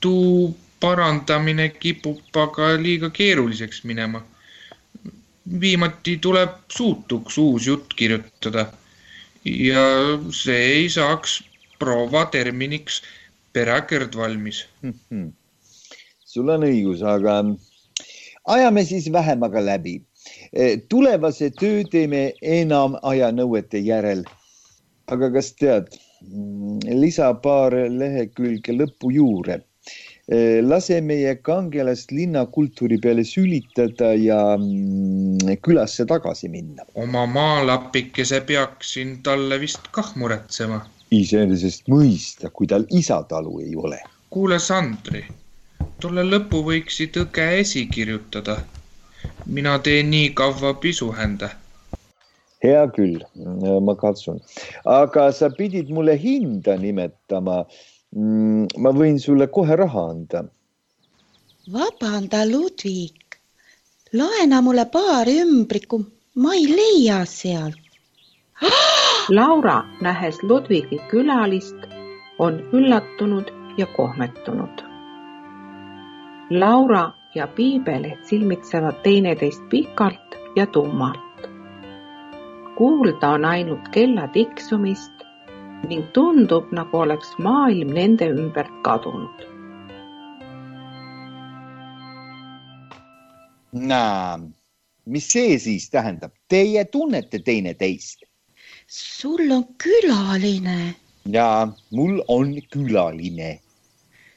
tuu 0.00 0.50
parandamine 0.80 1.70
kipub 1.76 2.36
aga 2.42 2.74
liiga 2.80 3.10
keeruliseks 3.10 3.84
minema. 3.84 4.22
viimati 5.60 6.16
tuleb 6.22 6.50
suutuks 6.70 7.38
uus 7.38 7.66
jutt 7.66 7.94
kirjutada 7.98 8.66
ja 9.44 9.84
see 10.30 10.58
ei 10.74 10.88
saaks 10.88 11.40
proova 11.78 12.26
terminiks 12.30 13.00
perekord 13.52 14.14
valmis 14.16 14.66
mm. 14.82 14.94
-hmm. 15.10 15.32
sul 16.24 16.48
on 16.48 16.62
õigus, 16.68 17.02
aga 17.02 17.40
ajame 18.46 18.84
siis 18.84 19.12
vähemaga 19.12 19.64
läbi. 19.66 20.00
E, 20.52 20.76
tulevase 20.76 21.50
töö 21.50 21.82
teeme 21.90 22.32
enam 22.42 22.96
ajanõuete 23.02 23.80
järel. 23.84 24.24
aga 25.10 25.26
kas 25.34 25.48
tead, 25.58 25.88
mm, 26.22 26.84
lisa 27.00 27.32
paar 27.42 27.74
lehekülge 27.74 28.76
lõpu 28.76 29.10
juurde. 29.10 29.56
E, 30.30 30.62
lase 30.62 31.00
meie 31.00 31.32
kangelast 31.42 32.12
linnakultuuri 32.14 32.98
peale 33.02 33.24
sülitada 33.26 34.12
ja 34.14 34.38
mm, 34.54 35.58
külasse 35.66 36.06
tagasi 36.06 36.48
minna. 36.48 36.86
oma 36.94 37.26
maalapikese 37.26 38.40
peaksin 38.46 39.18
talle 39.22 39.60
vist 39.60 39.90
kah 39.90 40.14
muretsema. 40.14 40.84
iseenesest 41.10 41.90
mõista, 41.90 42.50
kui 42.54 42.70
tal 42.70 42.86
isatalu 42.90 43.60
ei 43.66 43.76
ole. 43.76 43.98
kuule, 44.30 44.58
Sandri 44.58 45.26
tolle 46.00 46.24
lõpu 46.24 46.62
võiksid 46.66 47.16
õge 47.20 47.46
esi 47.60 47.86
kirjutada. 47.94 48.56
mina 49.46 49.78
teen 49.78 50.10
nii 50.10 50.30
kaua 50.38 50.72
pisuhände. 50.82 51.48
hea 52.64 52.86
küll, 52.96 53.20
ma 53.86 53.94
katsun, 54.02 54.40
aga 54.84 55.30
sa 55.32 55.50
pidid 55.50 55.90
mulle 55.90 56.16
hinda 56.24 56.76
nimetama. 56.76 57.64
Mm, 58.16 58.66
ma 58.82 58.90
võin 58.90 59.20
sulle 59.22 59.46
kohe 59.46 59.76
raha 59.76 60.06
anda. 60.10 60.44
vabanda, 61.72 62.44
Ludvig, 62.52 63.38
laena 64.12 64.60
mulle 64.60 64.84
paari 64.84 65.38
ümbriku, 65.44 66.04
ma 66.34 66.54
ei 66.54 66.66
leia 66.66 67.24
sealt. 67.24 67.78
Laura, 69.38 69.84
nähes 70.00 70.42
Ludvigi 70.42 71.00
külalist, 71.10 71.88
on 72.38 72.60
üllatunud 72.72 73.52
ja 73.78 73.86
kohmetunud 73.96 74.89
Laura 76.50 77.12
ja 77.34 77.46
piibeleht 77.46 78.24
silmitsevad 78.26 78.96
teineteist 79.02 79.62
pikalt 79.70 80.34
ja 80.56 80.66
tummalt. 80.66 81.46
kuulda 82.76 83.28
on 83.28 83.44
ainult 83.44 83.88
kella 83.92 84.28
tiksumist 84.28 85.12
ning 85.88 86.02
tundub, 86.12 86.72
nagu 86.72 86.98
oleks 86.98 87.28
maailm 87.38 87.94
nende 87.94 88.26
ümbert 88.34 88.72
kadunud. 88.82 89.44
näe, 93.72 94.38
mis 95.06 95.28
see 95.32 95.58
siis 95.58 95.86
tähendab? 95.90 96.32
Teie 96.48 96.84
tunnete 96.84 97.38
teineteist? 97.38 98.26
sul 98.86 99.50
on 99.50 99.64
külaline. 99.78 100.94
ja 101.32 101.68
mul 101.90 102.24
on 102.28 102.58
külaline. 102.70 103.60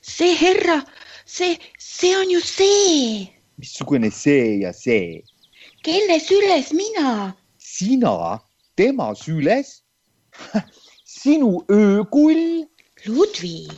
see 0.02 0.36
härra 0.36 0.78
see, 1.26 1.60
see 1.80 2.16
on 2.16 2.30
ju 2.30 2.42
see. 2.42 3.30
missugune 3.58 4.12
see 4.12 4.62
ja 4.62 4.74
see? 4.74 5.24
kelle 5.84 6.20
süles 6.20 6.74
mina? 6.74 7.34
sina, 7.58 8.40
tema 8.76 9.16
süles? 9.16 9.84
sinu 11.06 11.66
öökull? 11.70 12.66
Ludvig. 13.06 13.72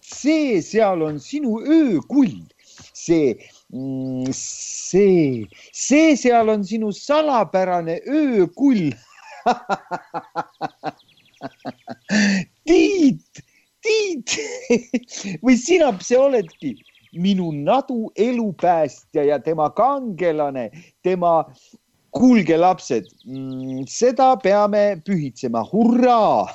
see 0.00 0.62
seal 0.62 1.02
on 1.02 1.18
sinu 1.18 1.60
öökull, 1.60 2.46
see 2.94 3.34
mm,, 3.72 4.32
see, 4.32 5.46
see 5.72 6.16
seal 6.16 6.48
on 6.48 6.64
sinu 6.64 6.92
salapärane 6.92 8.00
öökull 8.06 8.92
Tiit 12.66 13.42
Tiit 13.88 14.36
või 15.44 15.56
sina 15.56 15.90
see 16.04 16.18
oledki 16.20 16.74
minu 17.16 17.50
nadu 17.52 18.10
elupäästja 18.16 19.24
ja 19.24 19.38
tema 19.40 19.70
kangelane, 19.70 20.70
tema 21.02 21.46
kuulge, 22.10 22.56
lapsed, 22.56 23.08
mm, 23.24 23.86
seda 23.88 24.34
peame 24.42 25.00
pühitsema, 25.06 25.62
hurraa 25.72 26.48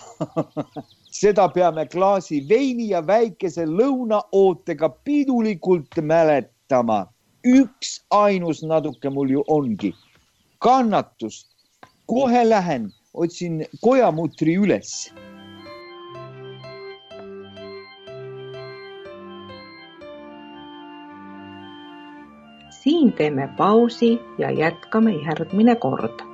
seda 1.21 1.47
peame 1.49 1.85
klaasi 1.89 2.41
veini 2.49 2.89
ja 2.89 3.01
väikese 3.07 3.65
lõunaootega 3.65 4.89
pidulikult 5.03 6.01
mäletama. 6.01 7.07
üks 7.43 7.97
ainus 8.09 8.61
natuke 8.63 9.09
mul 9.09 9.29
ju 9.29 9.43
ongi, 9.47 9.93
kannatust. 10.59 11.47
kohe 12.05 12.49
lähen, 12.49 12.91
otsin 13.13 13.65
kojamutri 13.81 14.55
üles 14.55 15.11
siin 22.83 23.13
teeme 23.13 23.47
pausi 23.57 24.19
ja 24.37 24.51
jätkame 24.51 25.11
järgmine 25.15 25.75
kord 25.75 26.32